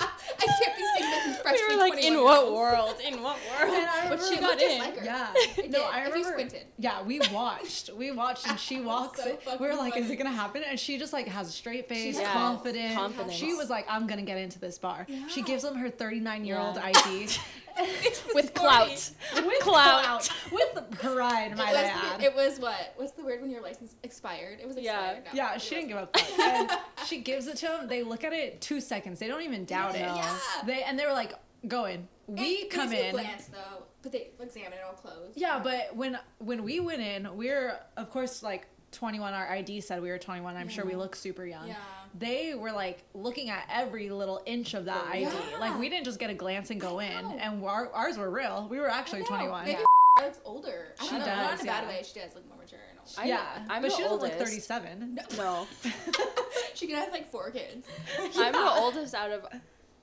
[1.46, 2.94] I I can't be seeing this we were like, in what world?
[3.06, 3.74] In what world?
[3.74, 4.78] And I But she got in.
[4.78, 5.04] like her.
[5.04, 5.28] Yeah.
[5.34, 6.28] It no, did, I if you remember.
[6.32, 6.66] squinted.
[6.78, 7.90] Yeah, we watched.
[7.94, 9.22] We watched, and she walks.
[9.22, 9.36] So in.
[9.60, 11.88] we were fucking like, "Is it gonna happen?" And she just like has a straight
[11.88, 12.94] face, has confident.
[12.94, 13.32] confidence.
[13.34, 16.58] She was like, "I'm gonna get into this bar." She gives him her 39 year
[16.58, 16.86] old Yeah.
[16.94, 17.28] ID
[18.34, 19.10] With clout.
[19.34, 20.28] with clout.
[20.52, 22.22] with pride, It might was, I add.
[22.22, 22.92] it was what?
[22.96, 24.60] What's the word when your license expired?
[24.60, 25.10] It was Yeah.
[25.12, 25.24] expired.
[25.26, 26.16] No, yeah, she didn't give up.
[27.06, 27.88] She gives it to them.
[27.88, 29.18] They look at it two seconds.
[29.18, 30.00] They don't even doubt it.
[30.00, 30.38] Yeah.
[30.64, 31.34] They and they were like,
[31.68, 33.12] "Go in." We It- come they in.
[33.12, 35.36] Glance though, but they examine it all closed.
[35.36, 39.34] Yeah, but when when we went in, we are of course like 21.
[39.34, 40.56] Our ID said we were 21.
[40.56, 41.66] I'm sure we look super young.
[41.68, 41.74] Yeah.
[42.16, 45.22] They were like looking at every little inch of that ID.
[45.22, 45.58] Yeah.
[45.58, 48.68] Like we didn't just get a glance and go in, and our, ours were real.
[48.70, 49.28] We were I actually know.
[49.28, 49.64] 21.
[49.64, 49.78] Maybe
[50.22, 50.94] looks older.
[51.00, 51.26] I She don't know.
[51.26, 51.88] Not in a bad yeah.
[51.88, 52.02] way.
[52.04, 53.08] She does look more mature and old.
[53.18, 55.18] I- yeah, I'm but the she doesn't look 37.
[55.36, 55.66] No.
[56.74, 57.86] she can have like four kids.
[58.36, 59.46] I'm the oldest out of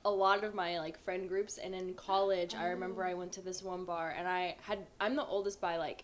[0.04, 2.70] a lot of my like friend groups and in college I oh.
[2.72, 6.04] remember I went to this one bar and I had I'm the oldest by like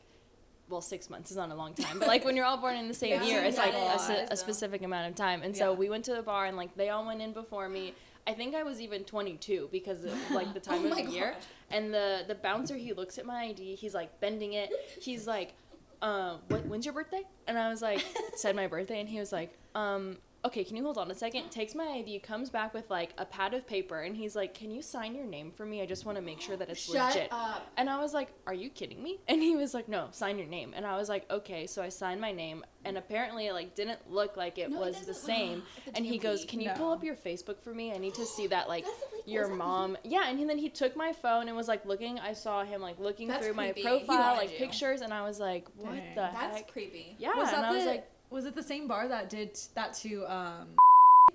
[0.69, 2.87] well six months is not a long time but like when you're all born in
[2.87, 3.23] the same Yeah.
[3.23, 5.77] year it's like a, a specific amount of time and so Yeah.
[5.77, 7.93] we went to the bar and like they all went in before me
[8.25, 11.31] I think I was even 22 because of like the time Oh of the year
[11.33, 11.43] gosh.
[11.71, 14.69] and the the bouncer he looks at my ID he's like bending it
[15.01, 15.53] he's like
[15.99, 17.23] uh, what, when's your birthday?
[17.47, 20.83] And I was like, said my birthday, and he was like, um, okay, can you
[20.83, 21.49] hold on a second?
[21.49, 24.71] Takes my ID, comes back with like a pad of paper, and he's like, can
[24.71, 25.81] you sign your name for me?
[25.81, 27.27] I just want to make sure that it's Shut legit.
[27.31, 27.67] up.
[27.77, 29.19] And I was like, are you kidding me?
[29.27, 30.73] And he was like, no, sign your name.
[30.75, 31.67] And I was like, okay.
[31.67, 34.87] So I signed my name, and apparently it like didn't look like it No, it
[34.87, 35.25] was the doesn't.
[35.25, 35.63] same.
[35.87, 37.91] At the and he goes, can you pull up your Facebook for me?
[37.93, 38.85] I need to see that like
[39.25, 39.97] your was that mom.
[40.03, 42.19] Yeah, and then he took my phone and was like looking.
[42.19, 43.81] I saw him like looking That's through my creepy.
[43.81, 44.57] He profile, like you.
[44.57, 46.15] pictures, and I was like, what Dang.
[46.15, 46.71] the That's heck?
[46.71, 47.15] creepy.
[47.19, 49.93] Yeah, was and that I was like, was it the same bar that did that
[49.95, 50.67] to um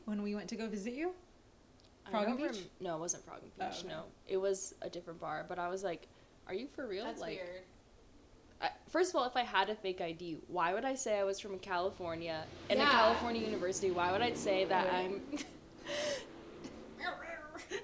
[0.04, 1.12] when we went to go visit you?
[2.10, 2.60] Frog I and don't Peach?
[2.60, 3.78] rem- no, it wasn't Frog and Oh, Peach.
[3.84, 3.88] okay.
[3.88, 5.46] No, it was a different bar.
[5.48, 6.08] But I was like,
[6.48, 7.04] are you for real?
[7.04, 7.62] That's like, weird.
[8.60, 11.24] I, first of all, if I had a fake ID, why would I say I
[11.24, 12.90] was from California in a Yeah.
[12.90, 13.90] California university?
[13.90, 15.20] Why would I say that I'm?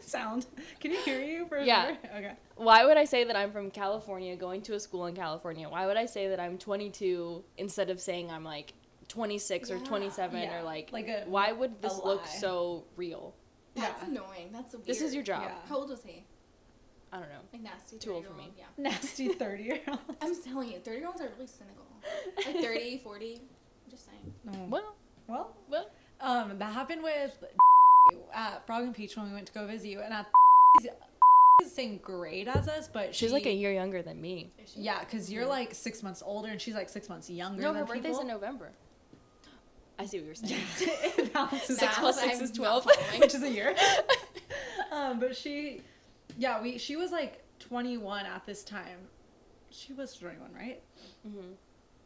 [0.01, 0.47] Sound.
[0.81, 1.83] Can you hear you for Yeah.
[1.87, 1.99] minute?
[2.16, 2.33] Okay.
[2.57, 5.68] why would I say that I'm from California, going to a school in California?
[5.68, 8.75] Why would I say that I'm 22 instead of saying I'm like
[9.09, 10.92] 26 or 27 Yeah, or like?
[10.92, 13.35] like a- why would this look so real?
[13.75, 14.09] That's Yeah.
[14.09, 14.51] annoying.
[14.53, 14.87] That's weird.
[14.87, 15.42] This is your job.
[15.44, 15.55] Yeah.
[15.68, 16.25] How old was he?
[17.12, 17.40] I don't know.
[17.53, 17.99] Like nasty.
[17.99, 18.53] Too old for me.
[18.59, 18.64] Yeah.
[18.77, 19.99] Nasty 30 year old.
[20.21, 21.85] I'm telling you, 30 year olds are really cynical.
[22.47, 23.35] Like 30, 40.
[23.35, 24.68] I'm just saying.
[24.71, 24.94] Well,
[25.27, 25.90] well, well,
[26.21, 27.42] um, that happened with
[28.35, 30.27] at Frog and Peach when we went to go visit you, and at
[30.83, 30.88] is
[31.61, 34.53] the same grade as us, but she's she, like a year younger than me.
[34.77, 37.61] Yeah, because you're like six months older, and she's like six months younger.
[37.62, 38.21] No, than her birthday's people.
[38.21, 38.71] in November.
[39.99, 40.61] I see what you're saying.
[41.19, 42.87] it balances Six Math, six I'm is 12.
[43.19, 43.75] which is a year.
[44.93, 45.83] um, but she,
[46.39, 48.99] yeah, we she was like 21 at this time.
[49.71, 50.81] She was 21, right?
[51.27, 51.53] Mm-hmm.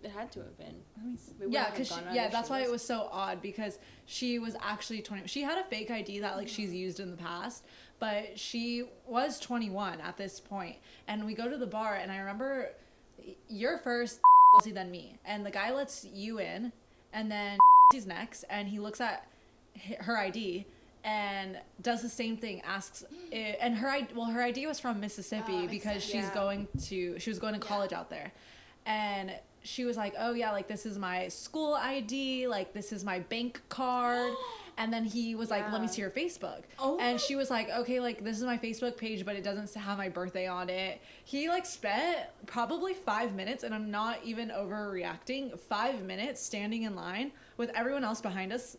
[0.02, 0.74] It had to have been.
[0.96, 1.32] Let me see.
[1.38, 2.72] We yeah, because yeah, that's why it was.
[2.72, 5.28] was so odd because she was actually 20.
[5.28, 7.64] She had a fake ID that like she's used in the past,
[8.00, 10.76] but she was 21 at this point.
[11.06, 12.70] And we go to the bar, and I remember
[13.48, 14.18] you're first,
[14.66, 16.72] then me, and the guy lets you in,
[17.12, 17.58] and then
[17.92, 19.26] he's next, and he looks at
[20.00, 20.66] her ID.
[21.04, 22.60] And does the same thing.
[22.62, 24.14] Asks, i- and her ID.
[24.14, 26.04] Well, her ID was from Mississippi Oh, because sense.
[26.04, 26.34] she's Yeah.
[26.34, 27.18] going to.
[27.18, 27.66] She was going to Yeah.
[27.66, 28.30] college out there,
[28.86, 29.32] and
[29.64, 33.18] she was like, "Oh yeah, like this is my school ID, like this is my
[33.18, 34.32] bank card."
[34.78, 37.68] and then he was like, "Let me see your Facebook." Oh and she was like,
[37.68, 41.00] "Okay, like this is my Facebook page, but it doesn't have my birthday on it."
[41.24, 46.94] He like spent probably 5 minutes and I'm not even overreacting, 5 minutes standing in
[46.94, 48.76] line with everyone else behind us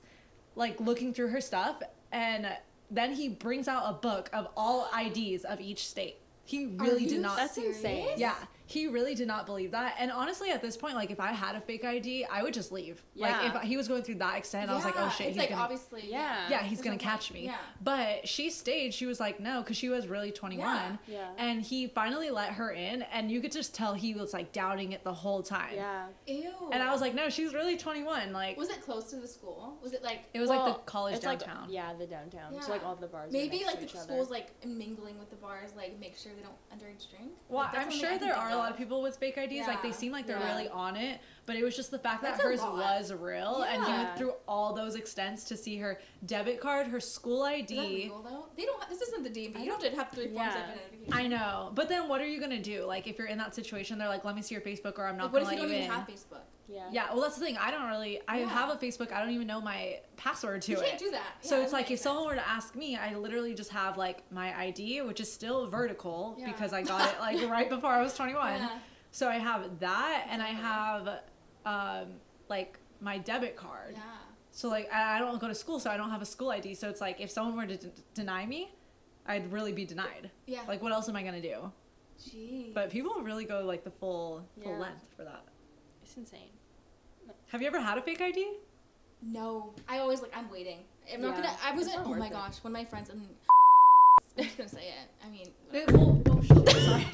[0.56, 2.46] like looking through her stuff and
[2.92, 6.18] then he brings out a book of all IDs of each state.
[6.44, 8.10] He really did not That's insane.
[8.18, 8.36] yeah,
[8.66, 9.96] he really did not believe that.
[10.00, 12.72] And honestly, at this point, like if I had a fake ID, I would just
[12.72, 13.04] leave.
[13.14, 13.28] Yeah.
[13.42, 15.38] Like if he was going through that extent, I was like, oh shit, It's he's
[15.38, 15.62] like gonna.
[15.62, 16.04] obviously.
[16.10, 16.48] Yeah.
[16.50, 17.42] yeah, he's There's gonna no catch point.
[17.42, 17.46] me.
[17.48, 17.58] Yeah.
[17.84, 18.94] But she stayed.
[18.94, 20.66] She was like, no, because she was really 21.
[20.66, 20.96] Yeah.
[21.08, 21.28] Yeah.
[21.38, 24.94] And he finally let her in, and you could just tell he was like doubting
[24.94, 25.74] it the whole time.
[25.76, 26.06] Yeah.
[26.28, 26.52] Ew.
[26.72, 28.32] And I was like, no, she's really 21.
[28.32, 29.78] Like, Was it close to the school?
[29.84, 30.22] Was it like?
[30.34, 31.70] it was Well, like the college it's like- downtown.
[31.70, 32.54] yeah, the downtown.
[32.54, 32.74] So Yeah.
[32.74, 33.30] like all the bars.
[33.30, 34.04] are Maybe next like to the each other.
[34.06, 37.32] schools like mingling with the bars, like make sure they don't underage drink.
[37.50, 39.68] Well, Like, that's I'm something sure there are a lot of people with fake IDs.
[39.68, 40.56] Like they seem like they're Yeah.
[40.56, 42.74] really on it, but it was just the fact that That's a hers lot.
[42.76, 47.00] was real, and he went through all those extents to see her debit card, her
[47.00, 47.80] school Is that ID.
[47.82, 48.46] legal though?
[48.56, 48.90] They don't.
[48.90, 49.60] This isn't the DMV.
[49.64, 50.64] You don't have to have three forms Yeah.
[50.64, 51.14] of identification.
[51.14, 52.86] I know, but then what are you gonna do?
[52.86, 55.18] Like if you're in that situation, they're like, "Let me see your Facebook," or "I'm
[55.18, 56.44] not Like, what gonna if you let don't you even in." have Facebook?
[56.68, 56.88] Yeah.
[56.92, 57.58] Yeah, well, that's the thing.
[57.58, 58.22] I don't really.
[58.28, 58.48] I Yeah.
[58.50, 59.12] have a Facebook.
[59.12, 60.86] I don't even know my password to You it.
[60.86, 61.38] can't do that.
[61.46, 63.72] So Yeah, it's that like if makes someone were to ask me, I literally just
[63.72, 66.48] have like my ID, which is still vertical Yeah.
[66.52, 68.56] because I got it like right before I was 21.
[68.60, 68.70] Yeah.
[69.12, 71.20] So I have that, and I have
[71.66, 72.14] um,
[72.50, 73.94] like my debit card.
[73.96, 74.02] Yeah.
[74.52, 76.76] So like I don't go to school, so I don't have a school ID.
[76.76, 78.74] So it's like if someone were to d- deny me,
[79.26, 80.32] I'd really be denied.
[80.46, 80.62] Yeah.
[80.68, 81.72] Like what else am I gonna do?
[82.22, 82.74] Jeez.
[82.74, 85.44] But people really go like the full full length for that.
[86.04, 86.50] It's insane.
[87.54, 88.52] Have you ever had a fake ID?
[89.22, 90.80] No, I always like I'm waiting.
[91.14, 91.58] I'm not Yeah, gonna.
[91.64, 92.00] I wasn't.
[92.04, 92.32] Oh my it.
[92.32, 93.12] gosh, one of my friends.
[93.12, 93.22] I'm,
[94.40, 95.12] I'm just gonna say it.
[95.24, 96.42] I mean, It- well, well,
[96.82, 97.06] sorry.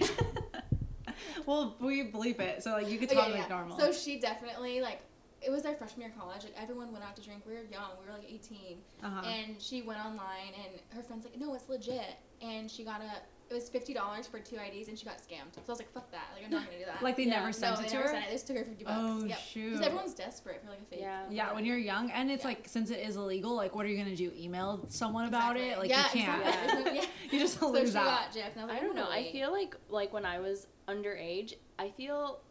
[1.45, 3.39] well, we bleep it, so like you could Okay, talk yeah.
[3.39, 3.77] like normal.
[3.77, 5.01] So she definitely like.
[5.41, 6.43] It was our freshman year of college.
[6.43, 7.43] Like everyone went out to drink.
[7.45, 7.91] We were young.
[7.99, 8.77] We were like 18.
[9.03, 9.27] uh-huh.
[9.27, 13.11] And she went online, and her friend's like, "No, it's legit." And she got a.
[13.49, 15.53] It was fifty dollars for two IDs, and she got scammed.
[15.55, 16.27] So I was like, "Fuck that!
[16.35, 17.39] Like I'm not gonna do that." like they Yeah.
[17.39, 18.13] never sent no, it they to never her.
[18.13, 18.27] sent it.
[18.27, 18.97] They just took her fifty bucks.
[19.01, 19.39] Oh, yep.
[19.39, 19.69] shoot.
[19.71, 20.99] Because everyone's desperate for like a fake.
[21.01, 21.23] Yeah.
[21.31, 22.49] Yeah, when you're young, and it's Yeah.
[22.49, 24.31] like since it is illegal, like what are you gonna do?
[24.37, 25.69] Email someone about Exactly.
[25.71, 25.79] it?
[25.79, 26.45] Like yeah, you can't.
[26.45, 26.95] Exactly.
[26.97, 27.05] yeah.
[27.31, 28.05] you just So lose she out.
[28.05, 29.09] got gypped, and I was like, I don't know.
[29.09, 32.41] I feel like like when I was underage, I feel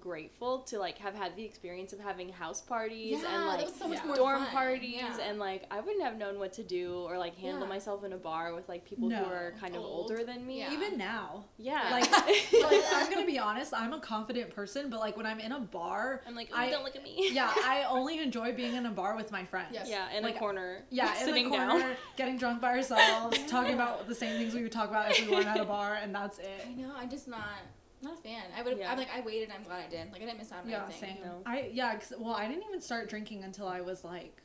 [0.00, 3.74] grateful to like have had the experience of having house parties yeah, and like was
[3.74, 4.14] so much yeah.
[4.14, 4.48] dorm fun.
[4.52, 5.16] parties Yeah.
[5.28, 7.68] and like I wouldn't have known what to do or like handle Yeah.
[7.68, 9.24] myself in a bar with like people No.
[9.24, 10.58] who are kind of older than me.
[10.58, 10.72] Yeah.
[10.72, 11.88] Even now, Yeah.
[11.90, 15.52] like, like I'm gonna be honest, I'm a confident person, but like when I'm in
[15.52, 17.30] a bar, I'm like, oh, I- don't look at me.
[17.32, 19.68] yeah, I only enjoy being in a bar with my friends.
[19.72, 19.88] Yes.
[19.88, 20.82] yeah, in Like, a corner.
[20.90, 21.96] Yeah, in sitting the corner, down.
[22.16, 25.32] getting drunk by ourselves, talking about the same things we would talk about if we
[25.34, 26.66] weren't at a bar, and that's it.
[26.68, 26.92] I know.
[26.96, 27.40] I'm just not
[28.04, 28.42] not a fan.
[28.56, 28.78] I would.
[28.78, 28.90] Yeah.
[28.92, 29.50] I'm like I waited.
[29.54, 30.12] I'm glad I did.
[30.12, 31.16] Like I didn't miss out on Yeah, anything.
[31.16, 31.24] same.
[31.24, 31.42] No.
[31.46, 34.40] I yeah, 'cause- well, I didn't even start drinking until I was like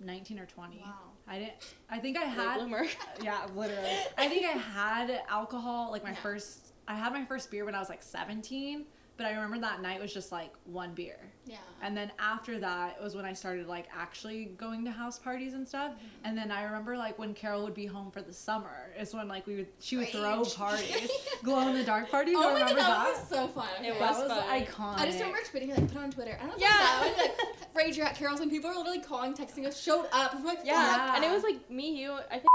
[0.00, 0.78] 19 or 20.
[0.78, 0.92] Wow.
[1.28, 1.54] I didn't.
[1.90, 2.58] I think I had.
[2.58, 2.86] bloomer.
[3.22, 3.90] Yeah, literally.
[4.16, 6.16] I think I had alcohol like my Yeah.
[6.16, 6.72] first.
[6.88, 8.84] I had my first beer when I was like 17,
[9.16, 11.16] but I remember that night was just like one beer.
[11.46, 11.56] Yeah.
[11.82, 15.66] And then after that was when I started like actually going to house parties and
[15.66, 15.92] stuff.
[15.92, 16.06] Mm-hmm.
[16.24, 19.28] And then I remember like when Carol would be home for the summer is when
[19.28, 21.10] like we would she would throw parties,
[21.42, 22.34] glow in the dark parties.
[22.36, 23.08] Oh you my god, that that?
[23.20, 23.68] was so fun.
[23.82, 23.98] It Okay.
[23.98, 24.62] that was was fun.
[24.62, 24.98] iconic.
[24.98, 26.36] I just remember tweeting like put on Twitter.
[26.40, 26.68] I don't know Yeah.
[26.68, 27.00] yeah.
[27.00, 27.38] that was
[27.68, 30.34] like Rage at Carol's and people were literally calling, texting us, showed up.
[30.34, 30.72] I'm like, Yeah.
[30.74, 31.16] Yeah.
[31.16, 32.46] And it was like me, you, I think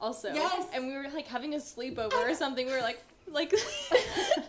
[0.00, 0.32] also.
[0.32, 0.66] Yes.
[0.72, 2.66] And we were like having a sleepover or something.
[2.66, 4.44] We were like like let's like tweet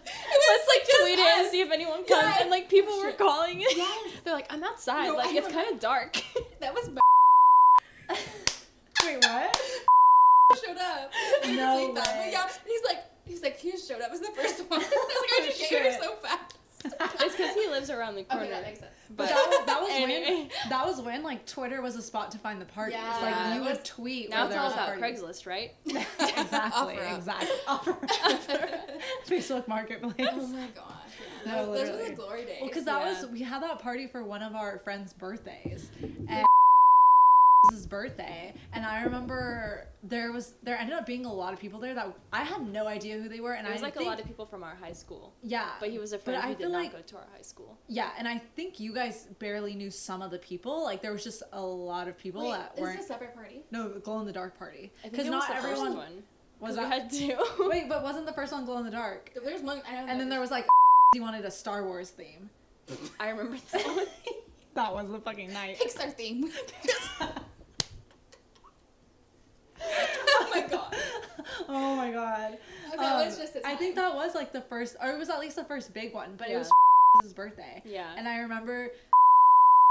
[1.19, 1.51] it and us.
[1.51, 2.09] see if anyone comes.
[2.09, 2.37] Yeah.
[2.41, 3.61] And like people were calling.
[3.61, 4.11] Yes.
[4.23, 5.07] They're like, I'm outside.
[5.07, 6.21] No, like I it's kind of dark.
[6.59, 6.89] that was
[9.05, 9.61] Wait, what?
[10.65, 11.11] showed up.
[11.47, 12.05] No Tweet that.
[12.05, 12.29] But way.
[12.31, 14.79] yeah, he's like, he's like, he showed up as the first one.
[14.81, 16.55] I was like, I just get here so fast.
[17.21, 18.43] it's because he lives around the corner.
[18.45, 18.91] Okay, that makes sense.
[19.15, 20.21] But that was, that was anyway.
[20.37, 22.97] when that was when like Twitter was a spot to find the parties.
[22.97, 24.29] Yeah, like you it would tweet.
[24.29, 24.97] now it's all was about.
[24.97, 25.73] Craigslist, right?
[25.85, 27.49] exactly, Offer exactly.
[27.67, 27.97] Offer.
[29.27, 30.29] Facebook Marketplace.
[30.31, 31.08] Oh my gosh.
[31.45, 31.55] Yeah.
[31.55, 32.57] No, Those- Those were the glory days.
[32.61, 33.21] Well, because that Yeah.
[33.21, 35.89] was we had that party for one of our friends' birthdays,
[36.29, 36.45] and
[37.71, 41.77] his birthday, and I remember there was there ended up being a lot of people
[41.79, 44.05] there that I had no idea who they were, and It was I like think,
[44.07, 45.33] a lot of people from our high school.
[45.43, 47.15] yeah, But he was a But friend I who feel did not like- go to
[47.17, 47.77] our high school.
[47.87, 50.83] yeah, and I think you guys barely knew some of the people.
[50.83, 53.35] Like there was just a lot of people Wait, that is weren't this a separate
[53.35, 53.61] party?
[53.71, 56.23] no glow in the dark party because not the everyone first one.
[56.61, 57.11] was 'Cause that.
[57.11, 57.67] we had two.
[57.69, 59.31] Wait, but wasn't the first one glow in the dark?
[59.43, 59.81] There's one.
[59.85, 60.07] I know.
[60.11, 60.65] And then there was like
[61.13, 62.49] he wanted a Star Wars theme.
[63.19, 64.07] I remember that.
[64.75, 65.77] That was the fucking night.
[65.79, 66.51] Pixar theme.
[69.81, 70.95] oh my god.
[71.67, 72.57] oh my god.
[72.95, 73.55] Was Um, just.
[73.55, 75.91] a I think that was like the first, or it was at least the first
[75.93, 76.69] big one, but it was
[77.23, 77.81] his birthday.
[77.83, 78.13] Yeah.
[78.15, 78.91] And I remember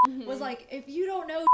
[0.06, 0.24] Mhm.
[0.26, 1.44] was like, if you don't know,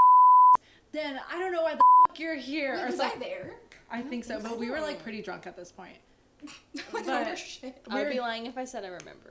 [0.93, 2.75] then I don't know why the fuck you're here.
[2.75, 3.55] Wait, or was I there?
[3.91, 5.97] I think so, but we were like pretty drunk at this point.
[6.77, 7.83] I don't But- remember shit.
[7.89, 9.31] I would be lying if I said I remember.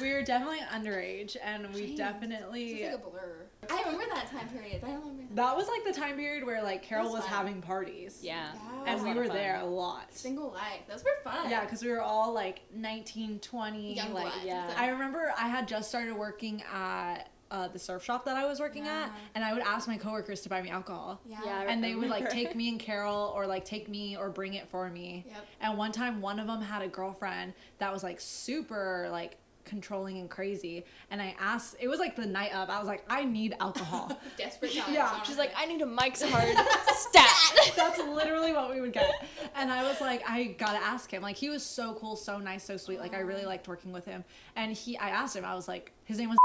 [0.00, 1.96] We were definitely underage, and we Jeez.
[1.96, 2.82] definitely.
[2.82, 3.36] It's like a blur.
[3.70, 5.36] I remember that time period, but I don't remember that.
[5.36, 8.18] that was like the time period where like Carol That's was having parties.
[8.22, 8.48] Yeah.
[8.84, 10.12] That And we were there a lot.
[10.14, 10.80] Single life.
[10.88, 11.48] Those were fun.
[11.50, 13.94] Yeah, because we were all like 19, 20.
[13.94, 14.34] Young like, blood.
[14.44, 14.70] yeah.
[14.76, 18.58] I remember I had just started working at uh, the surf shop that I was
[18.58, 21.20] working at, and I would ask my coworkers to buy me alcohol.
[21.24, 21.38] Yeah.
[21.44, 24.54] Yeah, And they would like take me and Carol, or like take me or bring
[24.54, 25.24] it for me.
[25.28, 25.46] Yep.
[25.60, 30.18] And one time, one of them had a girlfriend that was like super like controlling
[30.18, 30.84] and crazy.
[31.10, 34.18] And I asked, it was like the night of, I was like, I need alcohol.
[34.36, 34.92] Desperate times.
[34.92, 35.22] Yeah.
[35.22, 36.48] She's like, I need a Mike's Hard
[36.88, 37.74] stat.
[37.76, 39.10] That's literally what we would get.
[39.54, 41.22] And I was like, I gotta ask him.
[41.22, 42.98] Like he was so cool, so nice, so sweet.
[42.98, 44.24] Like I really liked working with him.
[44.56, 45.44] And he, I asked him.
[45.44, 46.38] I was like, his name was.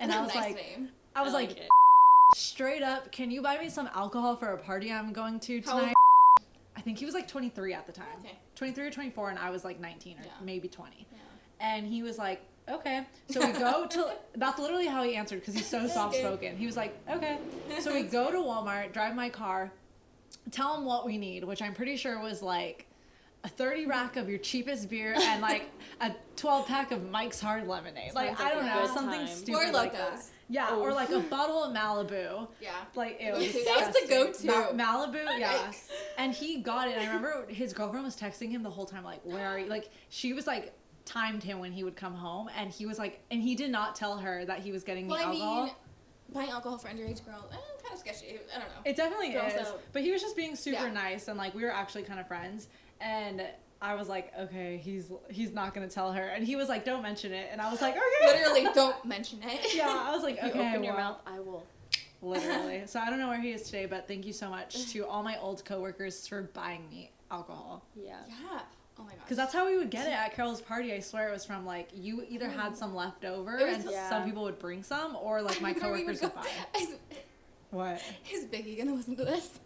[0.00, 0.88] And I was nice like, name.
[1.14, 1.68] I was like, it.
[2.34, 5.94] straight up, can you buy me some alcohol for a party I'm going to tonight?
[6.76, 8.06] I think he was like 23 at the time.
[8.24, 8.36] Okay.
[8.56, 10.30] 23 or 24, and I was like 19 or Yeah.
[10.42, 11.06] maybe 20.
[11.12, 11.18] Yeah.
[11.60, 14.12] and he was like, "Okay." So we go to.
[14.36, 16.56] That's literally how he answered because he's so soft spoken.
[16.56, 17.38] He was like, "Okay."
[17.80, 19.72] So we go to Walmart, drive my car,
[20.50, 22.86] tell him what we need, which I'm pretty sure was like
[23.44, 25.70] a 30 rack of your cheapest beer and like
[26.00, 28.14] a 12 pack of Mike's Hard Lemonade.
[28.14, 29.28] Like, Sounds I don't know, something time.
[29.28, 30.10] stupid Or like that.
[30.12, 30.30] Locos.
[30.48, 32.48] Yeah, or like a bottle of Malibu.
[32.60, 32.70] Yeah.
[32.94, 33.62] Like it was too.
[33.64, 34.46] That was the go-to.
[34.76, 35.72] Ma- Malibu, yeah.
[36.18, 36.98] And he got it.
[36.98, 39.88] I remember his girlfriend was texting him the whole time, like, "Where are you?" Like
[40.10, 40.72] she was like
[41.06, 43.94] timed him when he would come home, and he was like, and he did not
[43.94, 45.64] tell her that he was getting the Well, I alcohol.
[45.64, 45.74] mean,
[46.34, 48.38] buying alcohol for underage girls, eh, kind of sketchy.
[48.54, 48.74] I don't know.
[48.84, 49.60] It definitely Girls is.
[49.68, 49.80] out.
[49.94, 50.92] But he was just being super Yeah.
[50.92, 52.68] nice and like we were actually kind of friends
[53.04, 53.42] and
[53.82, 57.02] I was like, okay, he's he's not gonna tell her, and he was like, don't
[57.02, 58.26] mention it, and I was like, okay.
[58.26, 59.74] Literally, don't mention it.
[59.74, 61.64] Yeah, I was like, You okay, open your mouth, I will.
[62.22, 62.82] literally.
[62.86, 65.22] So I don't know where he is today, but thank you so much to all
[65.22, 68.16] my old coworkers for buying me alcohol, Yeah.
[68.28, 68.60] Yeah.
[68.98, 69.18] Oh my gosh.
[69.24, 70.92] because that's how we would get it at Carol's party.
[70.94, 72.76] I swear it was from like you either had mm.
[72.76, 74.08] some left over, was- and Yeah.
[74.08, 76.50] some people would bring some, or like my I remember we coworkers would would go-
[76.72, 76.80] buy.
[76.80, 76.94] Is,
[77.70, 78.00] What?
[78.32, 79.58] is Biggie gonna listen to this?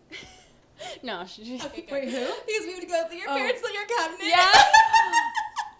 [1.03, 1.67] No, she just.
[1.67, 1.93] Okay, good.
[1.93, 2.27] Wait, who?
[2.47, 3.35] Because we would go to your Oh.
[3.37, 4.27] parents' your cabinet.
[4.27, 4.53] Yeah.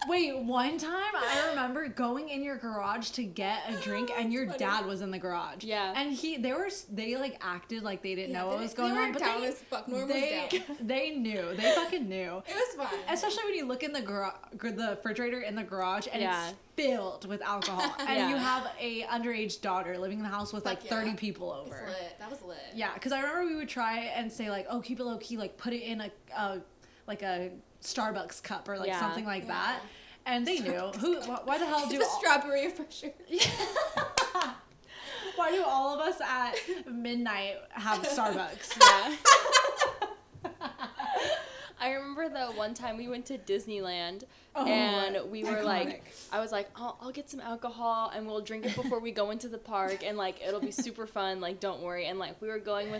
[0.07, 4.45] Wait, one time I remember going in your garage to get a drink, and your
[4.45, 5.63] dad was in the garage.
[5.63, 5.93] Yeah.
[5.95, 8.73] and he they were they like acted like they didn't Yeah, know they- what was
[8.73, 9.87] they going were on, but down they as fuck.
[9.87, 12.41] Norm was they they knew they fucking knew.
[12.47, 12.99] It was fun.
[13.09, 16.49] Especially when you look in the garage, the refrigerator in the garage, and Yeah.
[16.49, 18.29] it's filled with alcohol, and Yeah.
[18.29, 20.97] you have a underage daughter living in the house with like Fuck yeah.
[20.97, 21.75] thirty people over.
[21.87, 22.15] lit.
[22.19, 22.57] That was lit.
[22.73, 25.35] Yeah, because I remember we would try and say like, "Oh, keep it low key,"
[25.37, 26.61] like put it in a, a
[27.07, 27.49] like a
[27.81, 28.99] Starbucks cup or like Yeah.
[28.99, 29.49] something like Yeah.
[29.49, 29.79] that.
[30.25, 31.19] And they knew who.
[31.21, 33.11] wh- Why the hell It's do a all, strawberry for sure.
[35.35, 36.55] why do all of us at
[36.91, 38.77] midnight have Starbucks?
[40.45, 40.49] Yeah.
[41.81, 44.23] I remember the one time we went to Disneyland
[44.53, 45.63] Oh, and we were iconic.
[45.63, 49.11] like, I was like, I'll, I'll get some alcohol and we'll drink it before we
[49.11, 51.39] go into the park and like it'll be super fun.
[51.39, 52.07] Like, don't worry.
[52.07, 52.99] And like, we were going with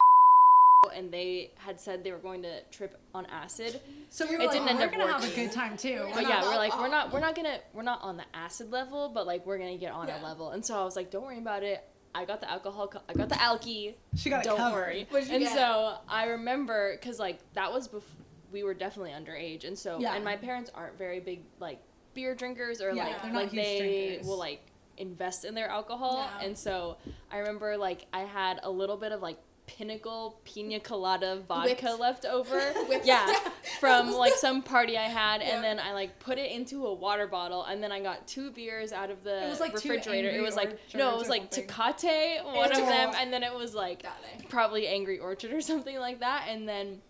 [0.95, 3.79] and they had said they were going to trip on acid.
[4.09, 6.07] So we were It like, didn't end we're up gonna have a good time too.
[6.13, 9.09] But yeah, we're like, we're not, we're not gonna, we're not on the acid level,
[9.13, 10.21] but like, we're gonna get on Yeah.
[10.21, 10.51] a level.
[10.51, 11.83] And so I was like, don't worry about it.
[12.15, 13.93] I got the alcohol, co- I got the alky.
[14.15, 14.73] She got don't covered.
[14.79, 15.07] worry.
[15.13, 15.53] And get?
[15.53, 18.09] so I remember because like that was before
[18.51, 20.15] we were definitely underage, and so Yeah.
[20.15, 21.79] and my parents aren't very big like
[22.15, 23.77] beer drinkers or Yeah, like like they
[24.17, 24.25] drinkers.
[24.27, 24.61] will like
[24.97, 26.47] invest in their alcohol, Yeah.
[26.47, 26.97] and so
[27.31, 29.37] I remember like I had a little bit of like
[29.77, 31.99] pinnacle pina colada vodka Whipped.
[31.99, 32.59] left over
[32.89, 33.05] Whipped.
[33.05, 33.31] yeah
[33.79, 35.55] from like some party i had Yeah.
[35.55, 38.49] and then i like put it into a water bottle and then i got two
[38.51, 41.51] beers out of the It was, like, refrigerator it was like no it was like
[41.51, 44.05] tecate one of them and then it was like
[44.49, 46.47] probably Angry Orchard or something like that.
[46.49, 47.01] And then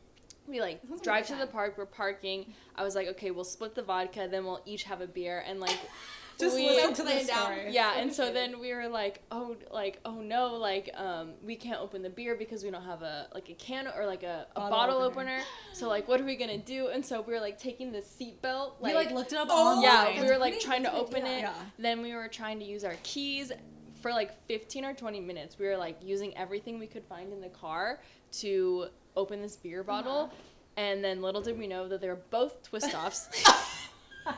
[0.48, 1.76] we like like a drive good to the park.
[1.78, 2.54] We're parking.
[2.76, 4.28] I was like, okay, we'll split the vodka.
[4.30, 5.44] Then we'll each have a beer.
[5.48, 5.78] And like,
[6.40, 7.68] Just we, listen to the Laying story.
[7.72, 7.98] yeah.
[8.00, 12.02] And so then we were like, oh, like oh no, like um, we can't open
[12.02, 14.70] the beer because we don't have a like a can or like a, a Bottle
[14.70, 15.22] bottle, opener.
[15.34, 15.44] opener.
[15.74, 16.88] So like, what are we gonna do?
[16.88, 18.74] And so we were like taking the seatbelt.
[18.82, 19.84] we like looked it up Oh, online.
[19.84, 21.38] Yeah, That's we were like trying to that's a good open idea.
[21.38, 21.42] it.
[21.42, 21.54] Yeah.
[21.78, 23.52] Then we were trying to use our keys
[24.02, 25.60] for like 15 or 20 minutes.
[25.60, 28.00] We were like using everything we could find in the car
[28.40, 28.88] to
[29.18, 30.18] open this beer bottle.
[30.32, 30.34] Uh-huh.
[30.78, 33.28] And then little did we know that they were both twist offs.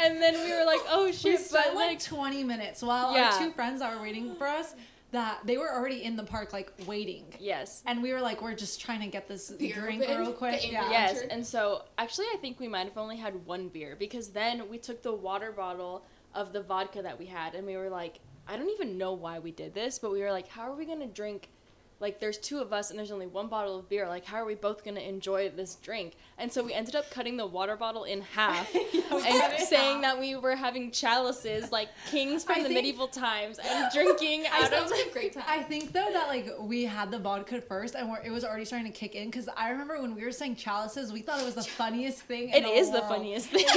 [0.00, 3.30] and then we were like, oh We spent like like 20 minutes while Yeah.
[3.32, 4.74] our two friends that were waiting for us
[5.12, 7.24] that they were already in the park like waiting.
[7.40, 7.82] yes.
[7.86, 10.70] And we were like, we're just trying to get this Beer drink opened, real quick.
[10.70, 10.88] Yeah.
[10.88, 14.68] Yes, and so actually, I think we might have only had one beer because then
[14.70, 18.20] we took the water bottle of the vodka that we had, and we were like,
[18.46, 20.84] I don't even know why we did this, but we were like, how are we
[20.84, 21.48] gonna drink?
[21.98, 24.06] Like, there's two of us, and there's only one bottle of beer.
[24.08, 26.14] Like, how are we both gonna enjoy this drink?
[26.40, 30.36] And so we ended up cutting the water bottle in half and saying that we
[30.36, 34.72] were having chalices like kings from I the think- medieval times and drinking I out
[34.72, 34.90] of.
[34.90, 35.44] like a great time.
[35.46, 38.64] I think though that like we had the vodka first and we're, it was already
[38.64, 41.44] starting to kick in because I remember when we were saying chalices, we thought it
[41.44, 42.48] was the funniest thing.
[42.50, 43.64] It the is the funniest thing.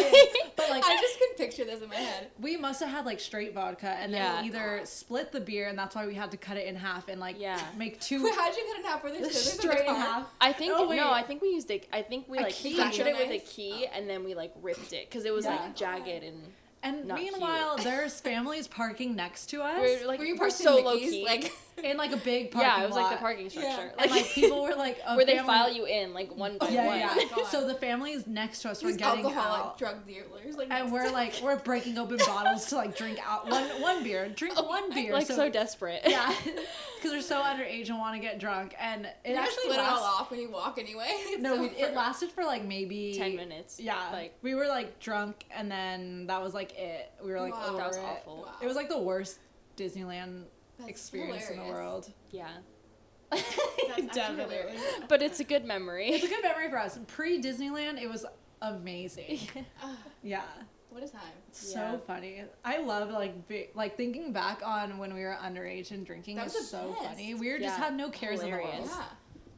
[0.56, 2.28] But like I just can picture this in my head.
[2.40, 4.42] we must have had like straight vodka and then Yeah.
[4.42, 7.08] we either split the beer and that's why we had to cut it in half
[7.10, 7.60] and like Yeah.
[7.76, 9.04] make two Wait, how'd you cut it in half?
[9.04, 10.28] Were there scissors straight in half.
[10.40, 11.88] I think Oh, no, I think we used it.
[11.92, 12.76] I think we A like key.
[12.76, 13.54] fractured it with a Nice.
[13.54, 15.56] key, and then we like ripped it because it was Yeah.
[15.62, 16.42] like jagged and
[16.86, 19.80] And Not meanwhile, there's families parking next to us.
[19.80, 21.12] we're like Were you we're parked so low Mickey's?
[21.12, 21.26] key.
[21.26, 23.70] Like, in like a big parking yeah, it was like the parking structure.
[23.70, 24.04] Yeah.
[24.04, 26.86] And like people were like a where they file you in like one by Yeah,
[26.88, 27.00] one.
[27.00, 27.16] yeah.
[27.36, 27.48] Oh.
[27.50, 29.78] So the families next to us were getting alcoholic out.
[29.78, 33.50] drug dealers, like and we're to- like we're breaking open bottles to like drink out
[33.50, 35.14] one one beer, drink oh, one beer.
[35.14, 36.02] Like so, desperate.
[36.06, 36.34] yeah,
[36.96, 39.86] because they're so underage and want to get drunk, and it you actually split it
[39.86, 41.08] all off when you walk anyway.
[41.10, 41.96] It's No, so we, it fun.
[41.96, 43.80] lasted for like maybe Ten minutes.
[43.80, 47.12] Yeah, Like we were like drunk, and then that was like it.
[47.24, 47.68] We were like Wow.
[47.70, 48.04] over that was it.
[48.04, 48.38] awful.
[48.44, 48.54] Wow.
[48.62, 49.40] It was like the worst
[49.78, 50.44] Disneyland
[50.80, 52.12] That's experience in the world.
[52.32, 52.50] Yeah.
[53.32, 53.46] That's
[54.16, 54.56] Definitely.
[54.58, 54.82] hilarious.
[55.08, 56.10] But it's a good memory.
[56.10, 57.00] It's a good memory for us.
[57.08, 58.26] Pre Disneyland, it was
[58.62, 59.40] amazing.
[59.82, 60.44] Ah, Yeah.
[60.90, 61.22] what a time.
[61.52, 61.98] So Yeah.
[62.06, 62.44] funny.
[62.64, 66.48] I love like be, like thinking back on when we were underage and drinking That
[66.48, 67.06] is was the so best.
[67.06, 67.34] funny.
[67.36, 68.86] We were just had no cares in the world.
[68.86, 69.04] Yeah.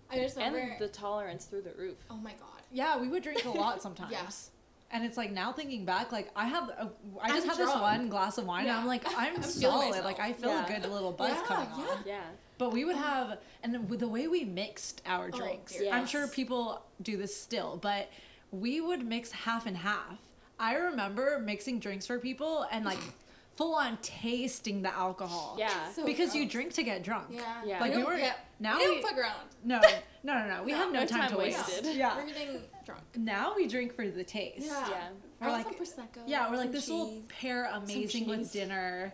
[0.09, 0.77] I just and remember.
[0.79, 1.97] the tolerance through the roof.
[2.09, 2.61] oh my god.
[2.71, 4.11] Yeah, we would drink a lot sometimes.
[4.11, 4.27] Yeah.
[4.95, 6.89] And it's like now thinking back, like I have, a,
[7.21, 10.05] I just I'm had this one glass of wine, and I'm like, I'm, I'm solid.
[10.05, 10.65] Like I feel Yeah.
[10.65, 11.85] a good little buzz Yeah, coming yeah.
[11.91, 11.97] on.
[12.05, 12.21] Yeah.
[12.57, 15.75] But we would have, and with the way we mixed our Oh, drinks.
[15.91, 18.09] I'm sure people do this still, but
[18.51, 20.17] we would mix half and half.
[20.57, 22.99] I remember mixing drinks for people and like
[23.55, 25.55] full on tasting the alcohol.
[25.57, 25.91] Yeah.
[25.91, 27.27] So because you drink to get drunk.
[27.31, 27.61] Yeah.
[27.65, 27.79] Yeah.
[27.79, 28.33] Like we we don't, were yeah.
[28.59, 29.47] now we we, don't fuck around.
[29.63, 29.81] no
[30.23, 31.57] no no no we No, have no, no time, time to waste.
[31.67, 31.95] wasted.
[31.95, 32.17] Yeah.
[32.17, 33.01] We're getting drunk.
[33.15, 34.65] Now we drink for the taste.
[34.65, 34.89] Yeah.
[34.89, 35.07] Yeah.
[35.39, 36.19] We're I like want some prosecco.
[36.27, 39.13] yeah, we're like some this will pair amazing with dinner.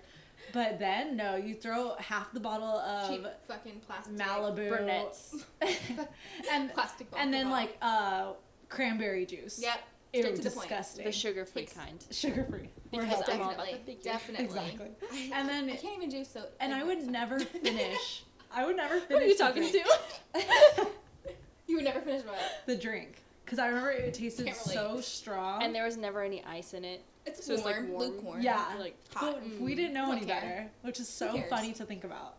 [0.54, 4.18] But then no, you throw half the bottle of cheap fucking plastic.
[4.18, 5.46] Malibu Burnett's.
[6.52, 7.08] and Plastic.
[7.18, 7.58] and then bottle.
[7.58, 8.34] like uh
[8.70, 9.60] cranberry juice.
[9.62, 9.80] Yep.
[10.14, 10.68] Ew, to the point.
[10.68, 11.06] disgusting.
[11.06, 12.06] The sugar free Takes- kind.
[12.12, 12.70] sugar free.
[12.92, 13.32] We're Because healthy.
[13.34, 13.80] I'm all about Definitely.
[13.86, 14.12] the figure.
[14.12, 14.46] Definitely.
[14.46, 14.90] Exactly.
[15.12, 16.44] I, And then I can't even do so.
[16.60, 18.24] and I would so- never finish.
[18.54, 19.08] I would never finish.
[19.10, 19.86] Who are you the talking drink.
[20.36, 20.88] to?
[21.68, 22.38] You would never finish what?
[22.66, 24.74] The drink, because I remember it tasted Can't relate.
[24.76, 25.64] so strong.
[25.64, 27.02] and there was never any ice in it.
[27.26, 28.02] It's So it's, like, warm, warm.
[28.02, 28.42] lukewarm.
[28.42, 28.66] Yeah.
[28.78, 29.40] Like, Hot.
[29.42, 30.42] But we didn't know Don't any care.
[30.42, 31.50] better, which is so cares?
[31.50, 32.36] funny to think about.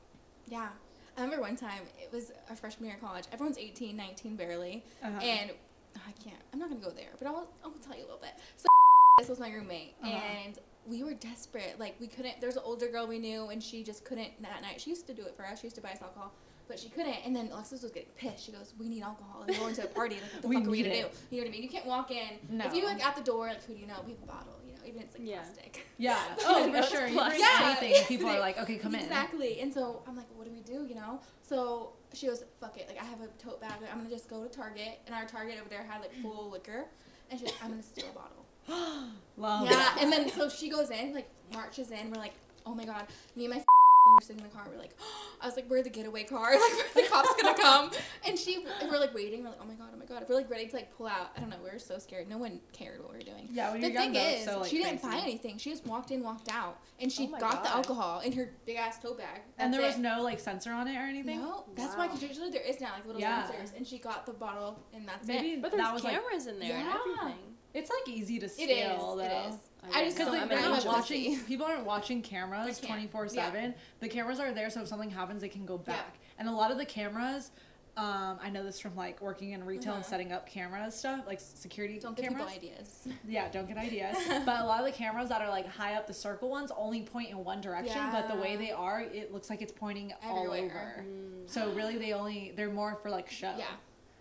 [0.49, 0.69] Yeah.
[1.17, 3.25] I remember one time, it was our freshman year of college.
[3.33, 4.85] Everyone's 18, 19 barely.
[5.03, 5.19] Uh-huh.
[5.21, 5.53] And
[5.97, 8.21] I can't, I'm not going to go there, but I'll, I'll tell you a little
[8.21, 8.33] bit.
[8.57, 8.67] So
[9.19, 9.95] this was my roommate.
[10.03, 10.13] Uh-huh.
[10.45, 11.77] And we were desperate.
[11.79, 14.81] Like, we couldn't, there's an older girl we knew, and she just couldn't that night.
[14.81, 15.61] She used to do it for us.
[15.61, 16.33] She used to buy us alcohol.
[16.69, 18.47] But she couldn't, and then Alexis was getting pissed.
[18.47, 19.41] She goes, "We need alcohol.
[19.41, 20.15] Like, we're going to a party.
[20.15, 21.13] Like, what the We fuck are we gonna it.
[21.31, 21.37] do?
[21.37, 21.63] You know what I mean?
[21.65, 22.29] You can't walk in.
[22.49, 22.65] No.
[22.65, 23.97] If you like at the door, like, who do you know?
[24.07, 24.55] We have a bottle.
[24.87, 25.37] Even if it's like Yeah.
[25.43, 25.87] plastic.
[25.99, 26.19] yeah.
[26.47, 27.07] Oh, for sure.
[27.09, 27.77] You bring Yeah.
[27.81, 29.01] anything, people are like, okay, come in.
[29.03, 29.61] Exactly.
[29.61, 30.87] And so I'm like, what do we do?
[30.87, 31.21] You know?
[31.43, 32.89] So she goes, fuck it.
[32.89, 33.73] Like I have a tote bag.
[33.81, 36.51] Like, I'm gonna just go to Target, and our Target over there had like full
[36.51, 36.85] liquor,
[37.31, 39.09] and she's, like, I'm gonna steal a bottle.
[39.37, 39.97] Love yeah.
[40.01, 42.11] And then so she goes in, like marches in.
[42.11, 42.35] We're like,
[42.67, 43.07] oh my god.
[43.37, 43.65] Me and my
[44.07, 44.67] we're sitting in the car.
[44.71, 44.97] We're like,
[45.41, 46.53] I was like, where's the getaway car?
[46.53, 47.91] Like, where's the cops gonna come?
[48.27, 49.43] And she, we're like waiting.
[49.43, 50.25] We're like, oh my god, oh my god.
[50.29, 51.31] We're like ready to like pull out.
[51.37, 51.57] I don't know.
[51.63, 52.29] We were so scared.
[52.29, 53.49] No one cared what we were doing.
[53.53, 55.17] Yeah, when The you're young, thing though, is, so like she didn't crazy.
[55.17, 55.59] buy anything.
[55.59, 58.53] She just walked in, walked out, and she Oh my got the alcohol in her
[58.67, 59.41] big ass tote bag.
[59.59, 60.01] And there was it.
[60.01, 61.41] no like sensor on it or anything.
[61.41, 62.13] No, that's why Wow.
[62.13, 63.45] 'cause usually there is now like little Yeah.
[63.47, 65.63] sensors, and she got the bottle, and that's Maybe it.
[65.63, 66.97] But there's that was like cameras in there and Yeah.
[66.99, 67.39] everything.
[67.75, 68.55] it's like easy to It is.
[68.55, 69.23] steal though.
[69.25, 69.55] It is.
[69.93, 70.17] I I just.
[70.17, 70.43] Because don't.
[70.43, 71.39] I'm they're not watching.
[71.41, 73.75] People aren't watching cameras twenty four seven.
[74.01, 75.95] The cameras are there, so if something happens, they can go Yeah.
[75.95, 76.19] back.
[76.39, 77.51] And a lot of the cameras,
[77.97, 80.11] um, I know this from like working in retail and Uh-huh.
[80.11, 82.33] setting up cameras stuff, like security Don't cameras.
[82.53, 83.09] people ideas.
[83.29, 84.17] Yeah, don't get ideas.
[84.47, 87.03] but a lot of the cameras that are like high up the circle ones only
[87.03, 88.11] point in one direction, yeah.
[88.13, 91.05] but the way they are, it looks like it's pointing all over.
[91.07, 91.51] Mm.
[91.51, 93.53] So really, they only they're more for like show.
[93.59, 93.67] Yeah,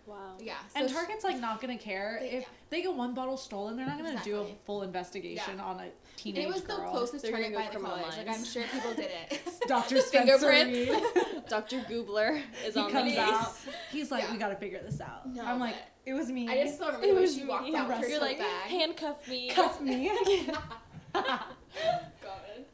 [0.06, 0.36] Wow.
[0.40, 0.54] yeah.
[0.74, 2.48] And so she- Target's like not gonna care They- if yeah.
[2.70, 3.76] they get one bottle stolen.
[3.76, 7.22] They're not gonna do a full investigation on a and teenage it was the closest
[7.22, 8.16] They're gonna Target go by the criminal college.
[8.26, 8.36] Like.
[8.36, 9.40] I'm sure people did it.
[9.68, 9.98] Dr.
[10.00, 11.48] Spencer fingerprints.
[11.48, 11.80] Dr.
[11.80, 13.52] Gubler is he on comes the out.
[13.90, 14.32] He's like, Yeah.
[14.32, 15.28] we gotta figure this out.
[15.28, 16.48] No, I'm like, it was me.
[16.48, 18.70] I just still remember It was she walked out with her You're like, bag.
[18.70, 19.50] handcuff me.
[19.50, 20.10] cuff me.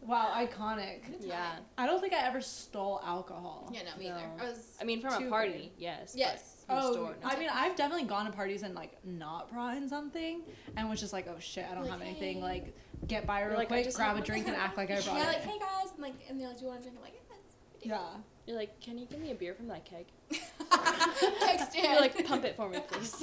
[0.03, 1.01] Wow, iconic.
[1.20, 1.57] Yeah.
[1.76, 3.70] I don't think I ever stole alcohol.
[3.72, 4.22] Yeah, no, me either.
[4.41, 4.76] I was.
[4.81, 5.72] I mean, from a party, great.
[5.76, 6.12] yes.
[6.12, 6.57] but Yes.
[6.68, 7.28] From a Oh, store, no.
[7.28, 10.42] I mean, I've definitely gone to parties and like not brought in something,
[10.76, 12.36] and was just like, oh shit, I don't Like, have anything.
[12.36, 12.42] hey.
[12.42, 15.00] Like, get by You're real like, quick, just grab a drink, and act like I
[15.00, 15.26] brought yeah, it.
[15.28, 16.96] like hey guys, and like, and they're like, do you want a drink?
[16.98, 17.38] I'm like, yes.
[17.82, 18.20] yeah.
[18.46, 20.06] You're like, can you give me a beer from that keg?
[21.40, 21.84] Text in.
[21.84, 23.14] You're like, pump it for me, please.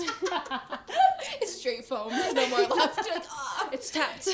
[1.42, 2.12] it's straight foam.
[2.12, 3.06] No more left.
[3.08, 3.70] You're like, ah.
[3.72, 4.28] it's tapped.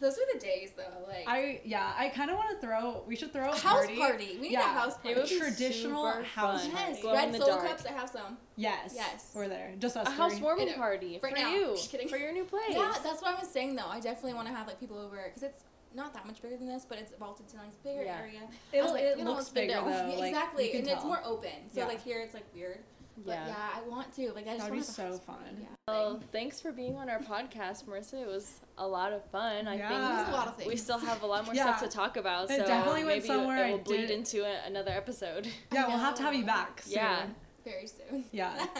[0.00, 1.06] Those were the days though.
[1.06, 3.02] Like I yeah, I kind of want to throw.
[3.06, 3.96] We should throw a house party.
[3.96, 4.28] party.
[4.36, 4.70] We need Yeah.
[4.70, 5.20] a house It party.
[5.20, 6.70] would be Traditional super house fun.
[6.72, 6.92] party.
[6.92, 7.66] Yes, Glow red the solo dark.
[7.68, 7.86] cups.
[7.86, 8.38] I have some.
[8.56, 8.92] Yes.
[8.94, 9.32] Yes.
[9.34, 9.72] We're there.
[9.78, 10.16] Just us A three.
[10.18, 11.52] housewarming party Right for now.
[11.54, 11.66] you.
[11.76, 12.08] Just kidding.
[12.08, 12.62] For your new place.
[12.70, 13.86] Yeah, that's what I was saying though.
[13.88, 16.68] I definitely want to have like people over because it's not that much bigger than
[16.68, 18.18] this, but it's vaulted ceilings, bigger Yeah.
[18.20, 18.40] area.
[18.72, 19.86] It'll, like, it you know, looks it's bigger though.
[19.88, 21.50] Yeah, like, exactly, you can and it's more open.
[21.72, 21.86] So Yeah.
[21.86, 22.80] like here, it's like weird.
[23.24, 23.46] But Yeah.
[23.48, 24.32] yeah, I want to.
[24.32, 25.56] Like, I just That'd want be so have a house fun.
[25.60, 25.66] Yeah.
[25.88, 28.14] Well, thanks for being on our podcast, Marissa.
[28.22, 29.66] It was a lot of fun.
[29.68, 29.88] I Yeah.
[29.88, 30.68] think It was a lot of things.
[30.68, 31.76] we still have a lot more Yeah.
[31.76, 32.50] stuff to talk about.
[32.50, 35.48] It So definitely went maybe somewhere it will bleed did- into a, another episode.
[35.72, 36.82] Yeah, we'll have to have you back.
[36.82, 36.94] Soon.
[36.94, 37.26] Yeah.
[37.64, 38.24] very soon.
[38.32, 38.66] Yeah.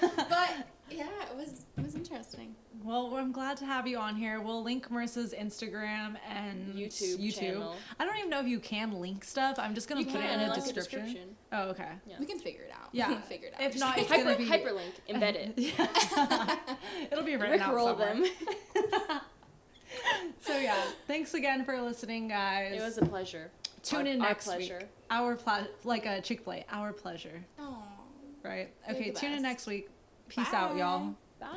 [0.00, 0.50] but
[0.90, 2.54] yeah, it was it was interesting.
[2.84, 4.40] Well, I'm glad to have you on here.
[4.40, 7.38] We'll link Marissa's Instagram and YouTube YouTube.
[7.38, 7.76] channel.
[8.00, 9.56] I don't even know if you can link stuff.
[9.58, 11.36] I'm just gonna You put can it in a like the description.
[11.52, 11.88] Oh, okay.
[12.06, 12.16] Yeah.
[12.18, 12.88] We can figure it out.
[12.92, 13.08] Yeah.
[13.08, 13.60] We can figure it out.
[13.62, 15.52] If not, it's Hyper, gonna be hyperlink, embed it.
[15.56, 16.56] Yeah.
[17.10, 18.14] It'll be written out Rickroll somewhere.
[18.14, 19.20] them.
[20.40, 22.72] So yeah, thanks again for listening, guys.
[22.74, 23.50] it was a pleasure.
[23.82, 24.78] Tune Our- in our next pleasure.
[24.80, 24.88] week.
[25.10, 26.64] Our ple- like a Chick Fil A.
[26.70, 27.44] Our pleasure.
[27.60, 27.82] Aw.
[28.42, 28.72] Right.
[28.88, 29.10] You're Okay.
[29.10, 29.88] the Tune in next week.
[30.28, 31.14] Peace out, y'all.
[31.38, 31.48] Bye.